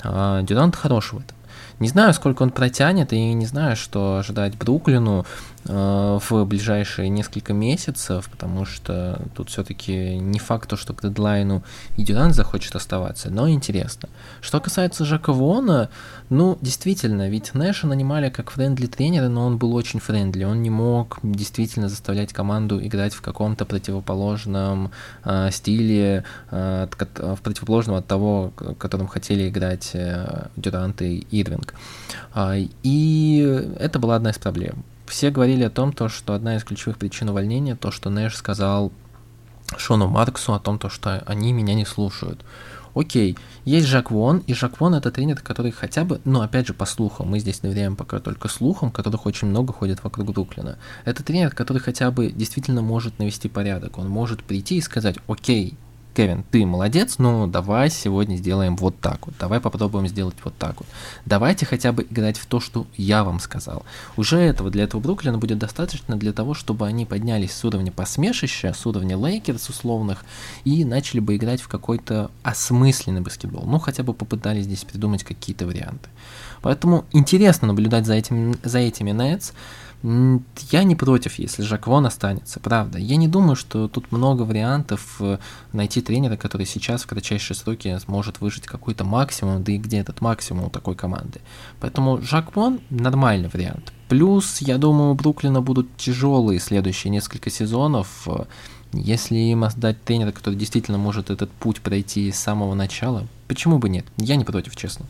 [0.03, 1.37] А, Дюрант хороший в этом.
[1.81, 5.27] Не знаю, сколько он протянет, и не знаю, что ожидать Бруклину
[5.65, 11.63] в ближайшие несколько месяцев, потому что тут все-таки не факт, что к дедлайну
[11.97, 14.09] и Дюрант захочет оставаться, но интересно.
[14.41, 15.89] Что касается Жака Вона,
[16.31, 20.71] ну, действительно, ведь Нэша нанимали как friendly тренера, но он был очень friendly, он не
[20.71, 24.91] мог действительно заставлять команду играть в каком-то противоположном
[25.25, 26.87] э, стиле, э,
[27.17, 31.75] в противоположном от того, которым хотели играть э, Дюрант и Ирвинг.
[32.35, 34.85] А, и это была одна из проблем.
[35.09, 38.93] Все говорили о том, то, что одна из ключевых причин увольнения, то, что Нэш сказал
[39.77, 42.45] Шону Марксу о том, то, что они меня не слушают.
[42.95, 46.75] Окей, есть Жак Вон, и Жак Вон это тренер, который хотя бы, ну опять же
[46.75, 50.79] по слухам, мы здесь доверяем пока только слухам, которых очень много ходит вокруг Бруклина.
[51.05, 55.77] Это тренер, который хотя бы действительно может навести порядок, он может прийти и сказать, окей,
[56.19, 60.75] Кевин, ты молодец, но давай сегодня сделаем вот так вот, давай попробуем сделать вот так
[60.79, 60.89] вот.
[61.27, 63.85] Давайте хотя бы играть в то, что я вам сказал.
[64.17, 68.75] Уже этого, для этого Бруклина будет достаточно для того, чтобы они поднялись с уровня посмешища,
[68.77, 70.25] с уровня Лейкерс условных,
[70.65, 73.63] и начали бы играть в какой-то осмысленный баскетбол.
[73.67, 76.09] Ну, хотя бы попытались здесь придумать какие-то варианты.
[76.63, 79.53] Поэтому интересно наблюдать за, этим, за этими Nets.
[80.03, 82.99] Я не против, если Жак Вон останется, правда.
[82.99, 85.39] Я не думаю, что тут много вариантов э,
[85.73, 90.21] найти тренера, который сейчас в кратчайшие сроки сможет выжить какой-то максимум, да и где этот
[90.21, 91.41] максимум у такой команды.
[91.81, 93.93] Поэтому Жак Вон нормальный вариант.
[94.09, 98.29] Плюс, я думаю, у Бруклина будут тяжелые следующие несколько сезонов.
[98.93, 103.89] Если им отдать тренера, который действительно может этот путь пройти с самого начала, почему бы
[103.89, 104.07] нет?
[104.17, 105.07] Я не против, честно.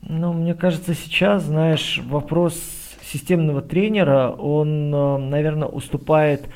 [0.00, 2.54] Ну, мне кажется, сейчас, знаешь, вопрос
[3.12, 6.48] системного тренера, он, э, наверное, уступает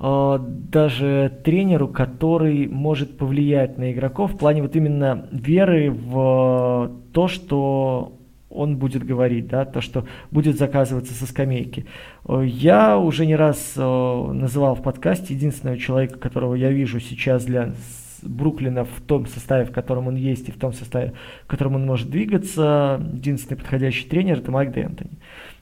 [0.00, 7.28] э, даже тренеру, который может повлиять на игроков в плане вот именно веры в то,
[7.28, 8.18] что
[8.50, 11.86] он будет говорить, да, то, что будет заказываться со скамейки.
[12.26, 17.72] Э, я уже не раз называл в подкасте единственного человека, которого я вижу сейчас для
[18.22, 21.12] Бруклина в том составе, в котором он есть, и в том составе,
[21.44, 23.00] в котором он может двигаться.
[23.12, 25.18] Единственный подходящий тренер– это Майк Д'Энтони.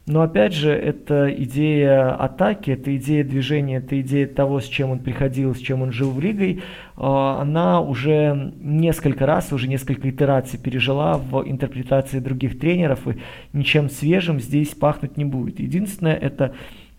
[0.07, 4.98] Но опять же, это идея атаки, это идея движения, это идея того, с чем он
[4.98, 6.62] приходил, с чем он жил в Лигой,
[6.96, 13.18] а, она уже несколько раз, уже несколько итераций пережила в интерпретации других тренеров, и
[13.53, 15.61] ничем свежим здесь пахнуть не будет.
[15.61, 16.55] Единственное, это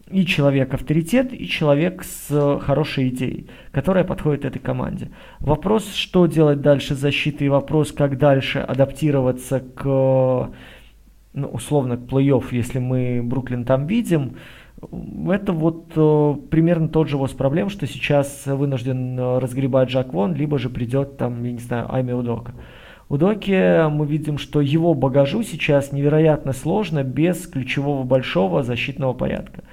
[0.09, 5.09] и человек-авторитет, и человек с хорошей идеей, которая подходит этой команде.
[5.39, 10.51] Вопрос, что делать дальше с защитой, и вопрос, как дальше адаптироваться к
[11.33, 14.35] ну, условно, плей-офф, если мы Бруклин там видим,
[15.29, 20.33] это вот э, примерно тот же воз проблем, что сейчас вынужден э, разгребать Жак Вон,
[20.33, 22.53] либо же придет там, я не знаю, Айми Удока.
[23.07, 29.63] У Доки мы видим, что его багажу сейчас невероятно сложно без ключевого большого защитного порядка.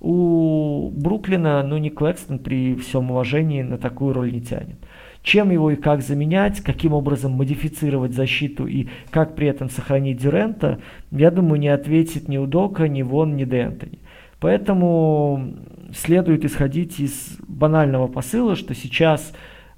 [0.00, 4.78] У Бруклина, ну, не Клэкстон при всем уважении на такую роль не тянет
[5.24, 10.78] чем его и как заменять, каким образом модифицировать защиту и как при этом сохранить Дюрента,
[11.10, 13.98] я думаю, не ответит ни Удока, ни Вон, ни Д'Энтони.
[14.38, 15.54] Поэтому
[15.94, 19.32] следует исходить из банального посыла, что сейчас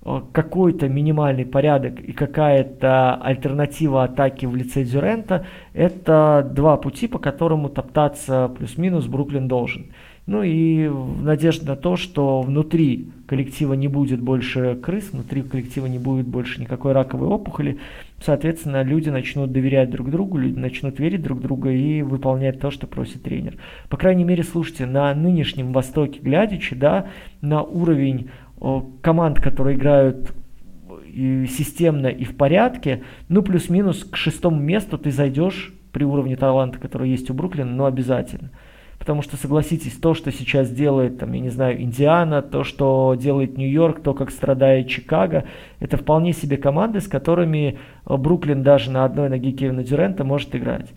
[0.05, 7.21] э, какой-то минимальный порядок и какая-то альтернатива атаки в лице Дюрента– это два пути, по
[7.21, 9.93] которому топтаться плюс-минус Бруклин должен.
[10.27, 16.01] Ну и надежда на то, что внутри коллектива не будет больше крыс, внутри коллектива не
[16.01, 17.79] будет больше никакой раковой опухоли.
[18.21, 22.89] Соответственно, люди начнут доверять друг другу, люди начнут верить друг другу и выполнять то, что
[22.89, 23.57] просит тренер.
[23.89, 27.07] По крайней мере, слушайте, на нынешнем Востоке глядячи, да,
[27.41, 28.31] на уровень
[29.03, 30.35] команд, которые играют
[31.07, 36.79] и системно и в порядке, ну плюс-минус к шестому месту ты зайдешь при уровне таланта,
[36.79, 38.51] который есть у Бруклина, но обязательно.
[39.07, 43.57] Потому что, согласитесь, то, что сейчас делает, там, я не знаю, Индиана, то, что делает
[43.57, 45.45] Нью-Йорк, то, как страдает Чикаго,
[45.79, 50.57] это вполне себе команды, с которыми э, Бруклин даже на одной ноге Кевина Дюрента может
[50.57, 50.89] играть.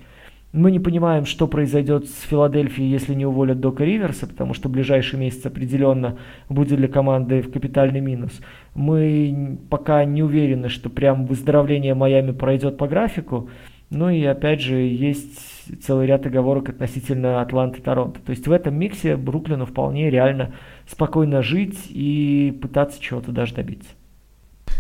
[0.54, 5.20] Мы не понимаем, что произойдет с Филадельфией, если не уволят Дока Риверса, потому что ближайший
[5.20, 6.18] месяц определенно
[6.50, 8.32] будет для команды в капитальный минус.
[8.74, 13.52] Мы пока не уверены, что прям выздоровление Майами пройдет по графику.
[13.92, 18.20] Ну и опять же, есть целый ряд оговорок относительно Атланты Торонто.
[18.22, 20.54] То есть в этом миксе Бруклину вполне реально
[20.88, 23.90] спокойно жить и пытаться чего-то даже добиться.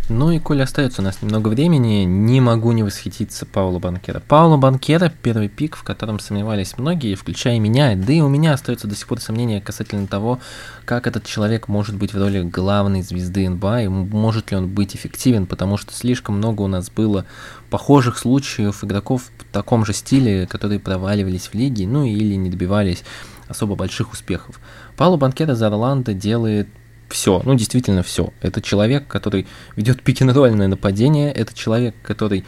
[0.09, 4.19] Ну и коли остается у нас немного времени, не могу не восхититься Пауло Банкера.
[4.19, 8.87] Пауло Банкера– первый пик, в котором сомневались многие, включая меня, да и у меня остается
[8.87, 10.39] до сих пор сомнение касательно того,
[10.85, 14.95] как этот человек может быть в роли главной звезды НБА, и может ли он быть
[14.95, 17.25] эффективен, потому что слишком много у нас было
[17.69, 23.03] похожих случаев игроков в таком же стиле, которые проваливались в лиге, ну или не добивались
[23.47, 24.59] особо больших успехов.
[24.97, 26.67] Пауло Банкера за Орландо делает
[27.09, 28.31] все, ну действительно все.
[28.41, 32.45] Это человек, который ведет пикинг-рольное нападение, это человек, который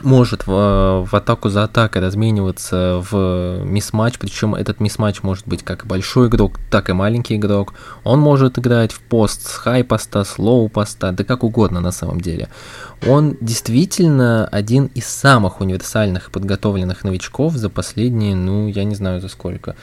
[0.00, 5.86] может в, в атаку за атакой размениваться в мисс-матч, причем этот мисс-матч может быть как
[5.86, 7.74] большой игрок, так и маленький игрок.
[8.04, 12.48] Он может играть в пост с хай-поста, с лоу-поста, да как угодно на самом деле.
[13.06, 19.28] Он действительно один из самых универсальных подготовленных новичков за последние, ну, я не знаю за
[19.28, 19.76] сколько,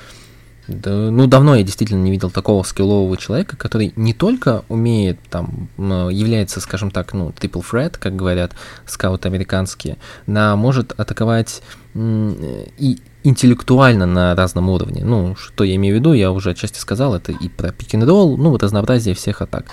[0.69, 5.69] да, ну, давно я действительно не видел такого скиллового человека, который не только умеет, там,
[5.77, 8.53] является, скажем так, ну, triple threat, как говорят
[8.85, 9.97] скауты американские,
[10.27, 11.61] но может атаковать
[11.95, 15.03] и интеллектуально на разном уровне.
[15.03, 18.37] Ну, что я имею в виду, я уже отчасти сказал, это и про пик ролл
[18.37, 19.65] ну, вот разнообразие всех атак.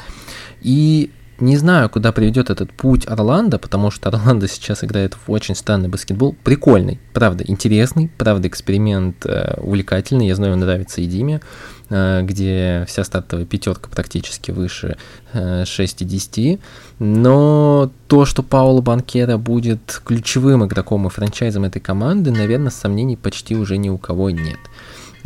[0.63, 5.55] И не знаю, куда приведет этот путь Орландо, потому что Орландо сейчас играет в очень
[5.55, 6.35] странный баскетбол.
[6.43, 10.29] Прикольный, правда, интересный, правда, эксперимент э, увлекательный.
[10.29, 11.43] Я знаю, он нравится и Диме,
[11.91, 14.97] э, где вся стартовая пятерка практически выше
[15.35, 16.59] э, 6,10.
[17.01, 23.57] Но то, что Пауло Банкера будет ключевым игроком и франчайзом этой команды, наверное, сомнений почти
[23.57, 24.59] уже ни у кого нет.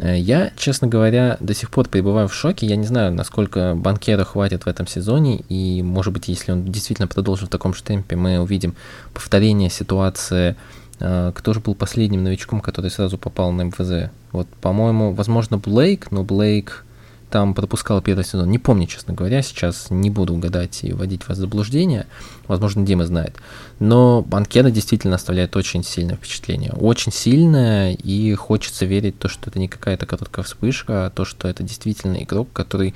[0.02, 2.66] Я, честно говоря, до сих пор пребываю в шоке.
[2.66, 5.42] Я не знаю, насколько банкера хватит в этом сезоне.
[5.48, 8.74] И, может быть, если он действительно продолжит в таком же темпе, мы увидим
[9.12, 10.56] повторение ситуации.
[11.00, 14.10] Э, кто же был последним новичком, который сразу попал на МВЗ?
[14.32, 16.84] Вот, по-моему, возможно, Блейк, но Блейк
[17.30, 18.50] там пропускал первый сезон.
[18.50, 22.06] Не помню, честно говоря, сейчас не буду угадать и вводить вас в заблуждение.
[22.48, 23.36] Возможно, Дима знает.
[23.78, 26.72] Но Банкета действительно оставляет очень сильное впечатление.
[26.72, 31.48] Очень сильное, и хочется верить то, что это не какая-то короткая вспышка, а то, что
[31.48, 32.94] это действительно игрок, который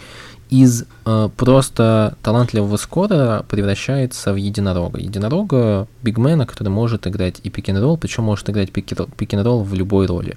[0.51, 5.01] из э, просто талантливого скора превращается в единорога.
[5.01, 10.37] Единорога, бигмена, который может играть и пик-н-ролл, причем может играть пик-н-ролл в любой роли.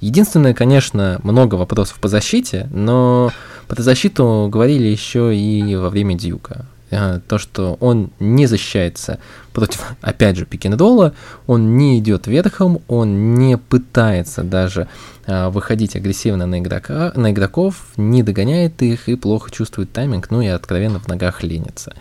[0.00, 3.32] Единственное, конечно, много вопросов по защите, но
[3.66, 6.66] про защиту говорили еще и во время Дьюка.
[6.90, 9.18] Э, то, что он не защищается
[9.52, 11.14] против, опять же, пикинг-ролла,
[11.46, 14.86] он не идет верхом, он не пытается даже
[15.26, 20.40] а, выходить агрессивно на, игрока, на игроков, не догоняет их и плохо чувствует тайминг, ну
[20.40, 21.94] и откровенно в ногах ленится.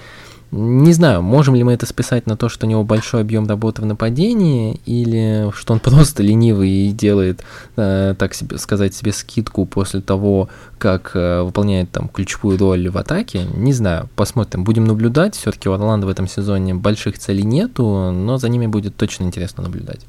[0.52, 3.82] Не знаю, можем ли мы это списать на то, что у него большой объем работы
[3.82, 7.44] в нападении, или что он просто ленивый и делает,
[7.76, 12.98] э, так себе, сказать, себе скидку после того, как э, выполняет там ключевую роль в
[12.98, 13.46] атаке.
[13.56, 15.36] Не знаю, посмотрим, будем наблюдать.
[15.36, 19.64] Все-таки у Орландо в этом сезоне больших целей нету, но за ними будет точно интересно
[19.64, 20.06] наблюдать.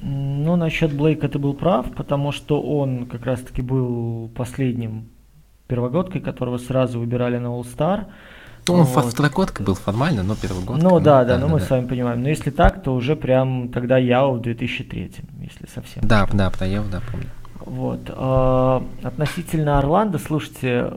[0.00, 5.08] Ну, насчет Блейка ты был прав, потому что он как раз-таки был последним
[5.66, 8.06] первогодкой, которого сразу выбирали на All-Star.
[8.68, 9.06] Ну, он вот.
[9.06, 10.80] второкодка был формально, но первый год.
[10.80, 11.66] Ну да, да, да, ну да, мы да.
[11.66, 12.22] с вами понимаем.
[12.22, 16.02] Но если так, то уже прям тогда Яо в 2003, если совсем.
[16.06, 17.26] Да, да, про Яо, да, помню.
[17.66, 18.00] Вот.
[18.08, 20.92] А, относительно Орландо, слушайте,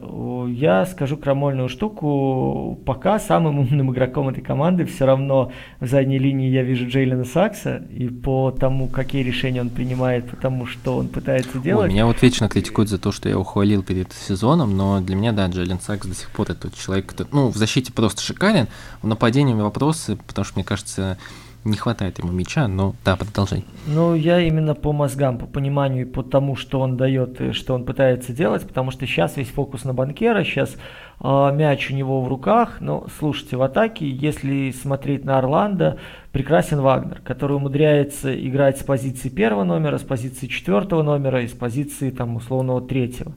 [0.48, 2.78] я скажу крамольную штуку.
[2.84, 7.82] Пока самым умным игроком этой команды все равно в задней линии я вижу Джейлена Сакса.
[7.90, 11.88] И по тому, какие решения он принимает, по тому, что он пытается делать.
[11.88, 15.32] Ой, меня вот вечно критикуют за то, что я ухвалил перед сезоном, но для меня,
[15.32, 18.68] да, Джейлен Сакс до сих пор это тот человек, который, ну, в защите просто шикарен,
[19.02, 21.18] в нападении вопросы, потому что, мне кажется,
[21.66, 23.64] не хватает ему мяча, но да, продолжай.
[23.86, 27.84] Ну, я именно по мозгам, по пониманию и по тому, что он дает что он
[27.84, 30.76] пытается делать, потому что сейчас весь фокус на банкера, сейчас
[31.20, 35.98] э, мяч у него в руках, но слушайте, в атаке, если смотреть на Орландо,
[36.32, 41.52] прекрасен Вагнер, который умудряется играть с позиции первого номера, с позиции четвертого номера и с
[41.52, 43.34] позиции там условного третьего.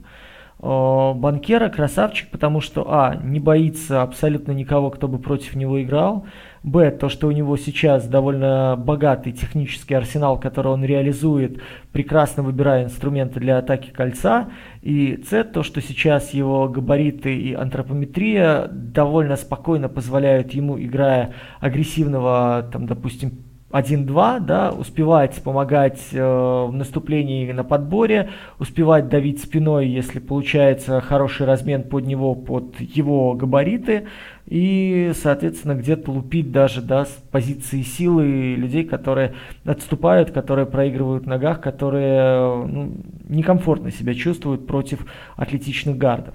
[0.62, 6.26] Банкера красавчик, потому что, а, не боится абсолютно никого, кто бы против него играл,
[6.62, 12.84] Б, то, что у него сейчас довольно богатый технический арсенал, который он реализует, прекрасно выбирая
[12.84, 14.50] инструменты для атаки кольца.
[14.82, 22.68] И С, то, что сейчас его габариты и антропометрия довольно спокойно позволяют ему, играя агрессивного,
[22.70, 30.18] там, допустим, 1-2, да, успевать помогать э, в наступлении на подборе, успевать давить спиной, если
[30.18, 34.08] получается хороший размен под него, под его габариты,
[34.46, 41.28] и, соответственно, где-то лупить даже да, с позиции силы людей, которые отступают, которые проигрывают в
[41.28, 42.94] ногах, которые ну,
[43.28, 45.06] некомфортно себя чувствуют против
[45.36, 46.34] атлетичных гардов.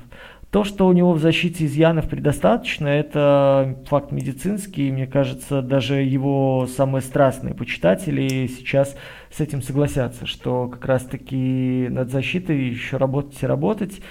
[0.52, 4.92] То, что у него в защите изъянов предостаточно, это факт медицинский.
[4.92, 8.96] Мне кажется, даже его самые страстные почитатели сейчас
[9.32, 14.02] с этим согласятся, что как раз-таки над защитой еще работать и работать.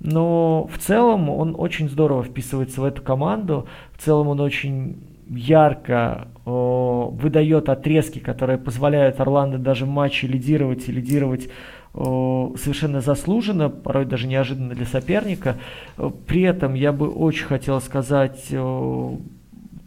[0.00, 3.68] Но в целом он очень здорово вписывается в эту команду.
[3.92, 4.96] В целом он очень
[5.28, 11.48] ярко о, выдает отрезки, которые позволяют Орландо даже в матче лидировать и лидировать
[11.94, 15.56] совершенно заслуженно, порой даже неожиданно для соперника.
[16.26, 18.52] При этом я бы очень хотел сказать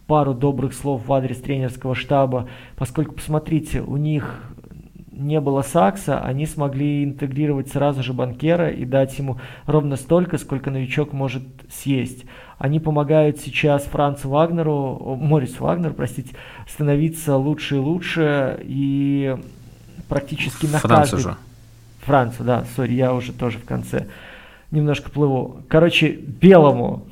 [0.07, 4.51] пару добрых слов в адрес тренерского штаба, поскольку, посмотрите, у них
[5.11, 10.69] не было Сакса, они смогли интегрировать сразу же банкера и дать ему ровно столько, сколько
[10.69, 12.25] новичок может съесть.
[12.57, 16.35] Они помогают сейчас Францу Вагнеру, Морису Вагнеру, простите,
[16.67, 19.37] становиться лучше и лучше, и
[20.07, 21.19] практически на Францу каждый...
[21.21, 21.37] же.
[22.05, 24.07] Францу, да, сори, я уже тоже в конце
[24.71, 25.61] немножко плыву.
[25.67, 27.05] Короче, белому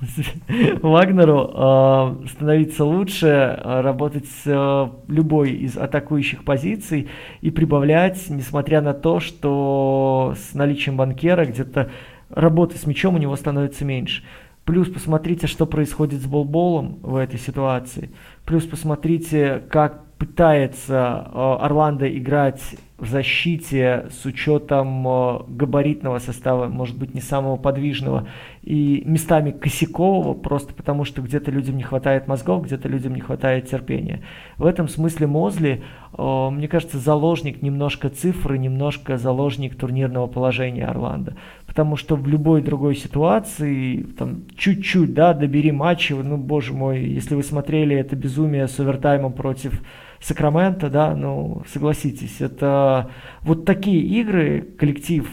[0.82, 7.08] Вагнеру э, становиться лучше, э, работать с э, любой из атакующих позиций
[7.40, 11.90] и прибавлять, несмотря на то, что с наличием банкера где-то
[12.30, 14.22] работы с мячом у него становится меньше.
[14.64, 18.10] Плюс посмотрите, что происходит с болболом в этой ситуации.
[18.44, 22.62] Плюс посмотрите, как пытается э, Орландо играть
[22.98, 28.26] в защите с учетом э, габаритного состава, может быть, не самого подвижного,
[28.62, 33.68] и местами косякового, просто потому что где-то людям не хватает мозгов, где-то людям не хватает
[33.68, 34.22] терпения.
[34.56, 35.82] В этом смысле Мозли,
[36.16, 41.36] э, мне кажется, заложник немножко цифры, немножко заложник турнирного положения Орландо.
[41.66, 47.34] Потому что в любой другой ситуации, там, чуть-чуть, да, добери матчи, ну, боже мой, если
[47.34, 49.82] вы смотрели это безумие с овертаймом против
[50.20, 53.10] Сакрамента, да, ну, согласитесь, это
[53.42, 55.28] вот такие игры коллектив,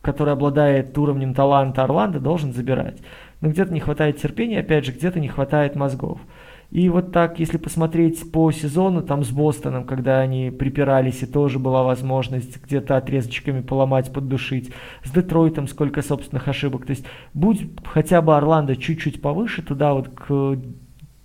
[0.00, 2.98] который обладает уровнем таланта Орландо, должен забирать.
[3.40, 6.20] Но где-то не хватает терпения, опять же, где-то не хватает мозгов.
[6.70, 11.58] И вот так, если посмотреть по сезону, там с Бостоном, когда они припирались, и тоже
[11.58, 14.72] была возможность где-то отрезочками поломать, поддушить.
[15.02, 16.84] С Детройтом сколько собственных ошибок.
[16.84, 20.58] То есть будь хотя бы Орландо чуть-чуть повыше, туда вот к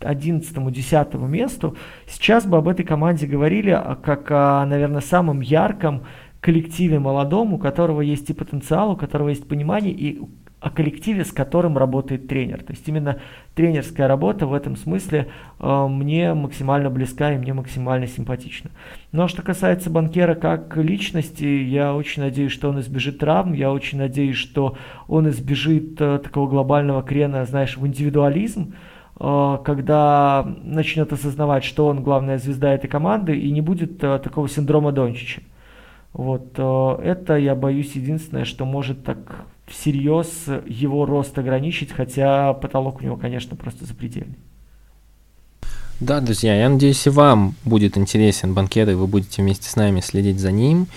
[0.04, 1.76] 11-10 месту,
[2.08, 6.04] сейчас бы об этой команде говорили как о, наверное, самом ярком
[6.42, 10.22] коллективе молодом, у которого есть и потенциал, у которого есть понимание, и
[10.64, 12.64] о коллективе, с которым работает тренер.
[12.64, 13.20] То есть именно
[13.54, 15.28] тренерская работа в этом смысле
[15.60, 18.72] э, мне максимально близка и мне максимально симпатична.
[19.12, 23.98] Но что касается банкера как личности, я очень надеюсь, что он избежит травм, я очень
[23.98, 24.78] надеюсь, что
[25.10, 28.74] он избежит э, такого глобального крена, знаешь, в индивидуализм,
[29.18, 34.92] когда начнет осознавать, что он главная звезда этой команды, и не будет э, такого синдрома
[34.92, 35.42] Дончича.
[36.14, 43.02] Вот э, это, я боюсь, единственное, что может так всерьез его рост ограничить, хотя потолок
[43.02, 44.38] у него, конечно, просто запредельный.
[46.00, 50.02] Да, друзья, я надеюсь, и вам будет интересен банкет, и вы будете вместе с нами
[50.02, 50.88] следить за ним.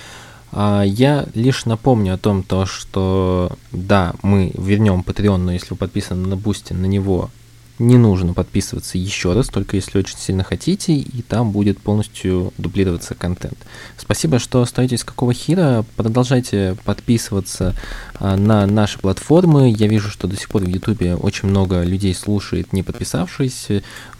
[0.52, 5.76] А, я лишь напомню о том, то, что да, мы вернем Patreon, но если вы
[5.76, 7.30] подписаны на Boosty, на него
[7.79, 13.14] не нужно подписываться еще раз, только если очень сильно хотите, и там будет полностью дублироваться
[13.14, 13.59] контент.
[13.97, 15.85] Спасибо, что остаетесь какого хера.
[15.97, 17.74] Продолжайте подписываться
[18.14, 19.70] а, на наши платформы.
[19.70, 23.68] Я вижу, что до сих пор в Ютубе очень много людей слушает, не подписавшись.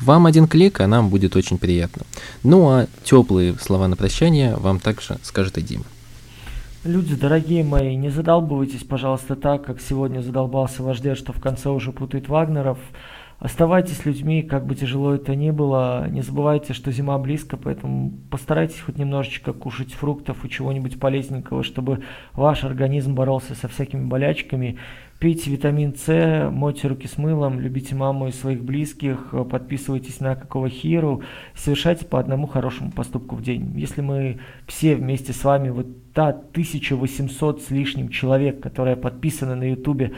[0.01, 2.03] Вам один клик, а нам будет очень приятно.
[2.43, 5.85] Ну а теплые слова на прощание вам также скажет и Дима.
[6.87, 11.69] Люди, дорогие мои, не задолбывайтесь, пожалуйста, так, как сегодня задолбался ваш дед, что в конце
[11.69, 12.79] уже путает Вагнеров.
[13.39, 16.09] Оставайтесь людьми, как бы тяжело это ни было.
[16.09, 22.03] Не забывайте, что зима близко, поэтому постарайтесь хоть немножечко кушать фруктов и чего-нибудь полезненького, чтобы
[22.32, 24.78] ваш организм боролся со всякими болячками.
[25.18, 30.68] Пейте витамин С, мойте руки с мылом, любите маму и своих близких, подписывайтесь на какого
[30.68, 31.22] хиру,
[31.55, 33.72] совершайте по одному хорошему поступку в день.
[33.78, 39.70] Если мы все вместе с вами, вот та 1800 с лишним человек, которые подписаны на
[39.70, 40.12] ютубе,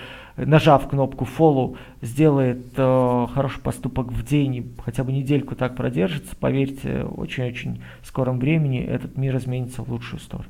[0.47, 7.05] нажав кнопку follow, сделает э, хороший поступок в день хотя бы недельку так продержится, поверьте,
[7.05, 10.49] очень-очень скором времени этот мир изменится в лучшую сторону.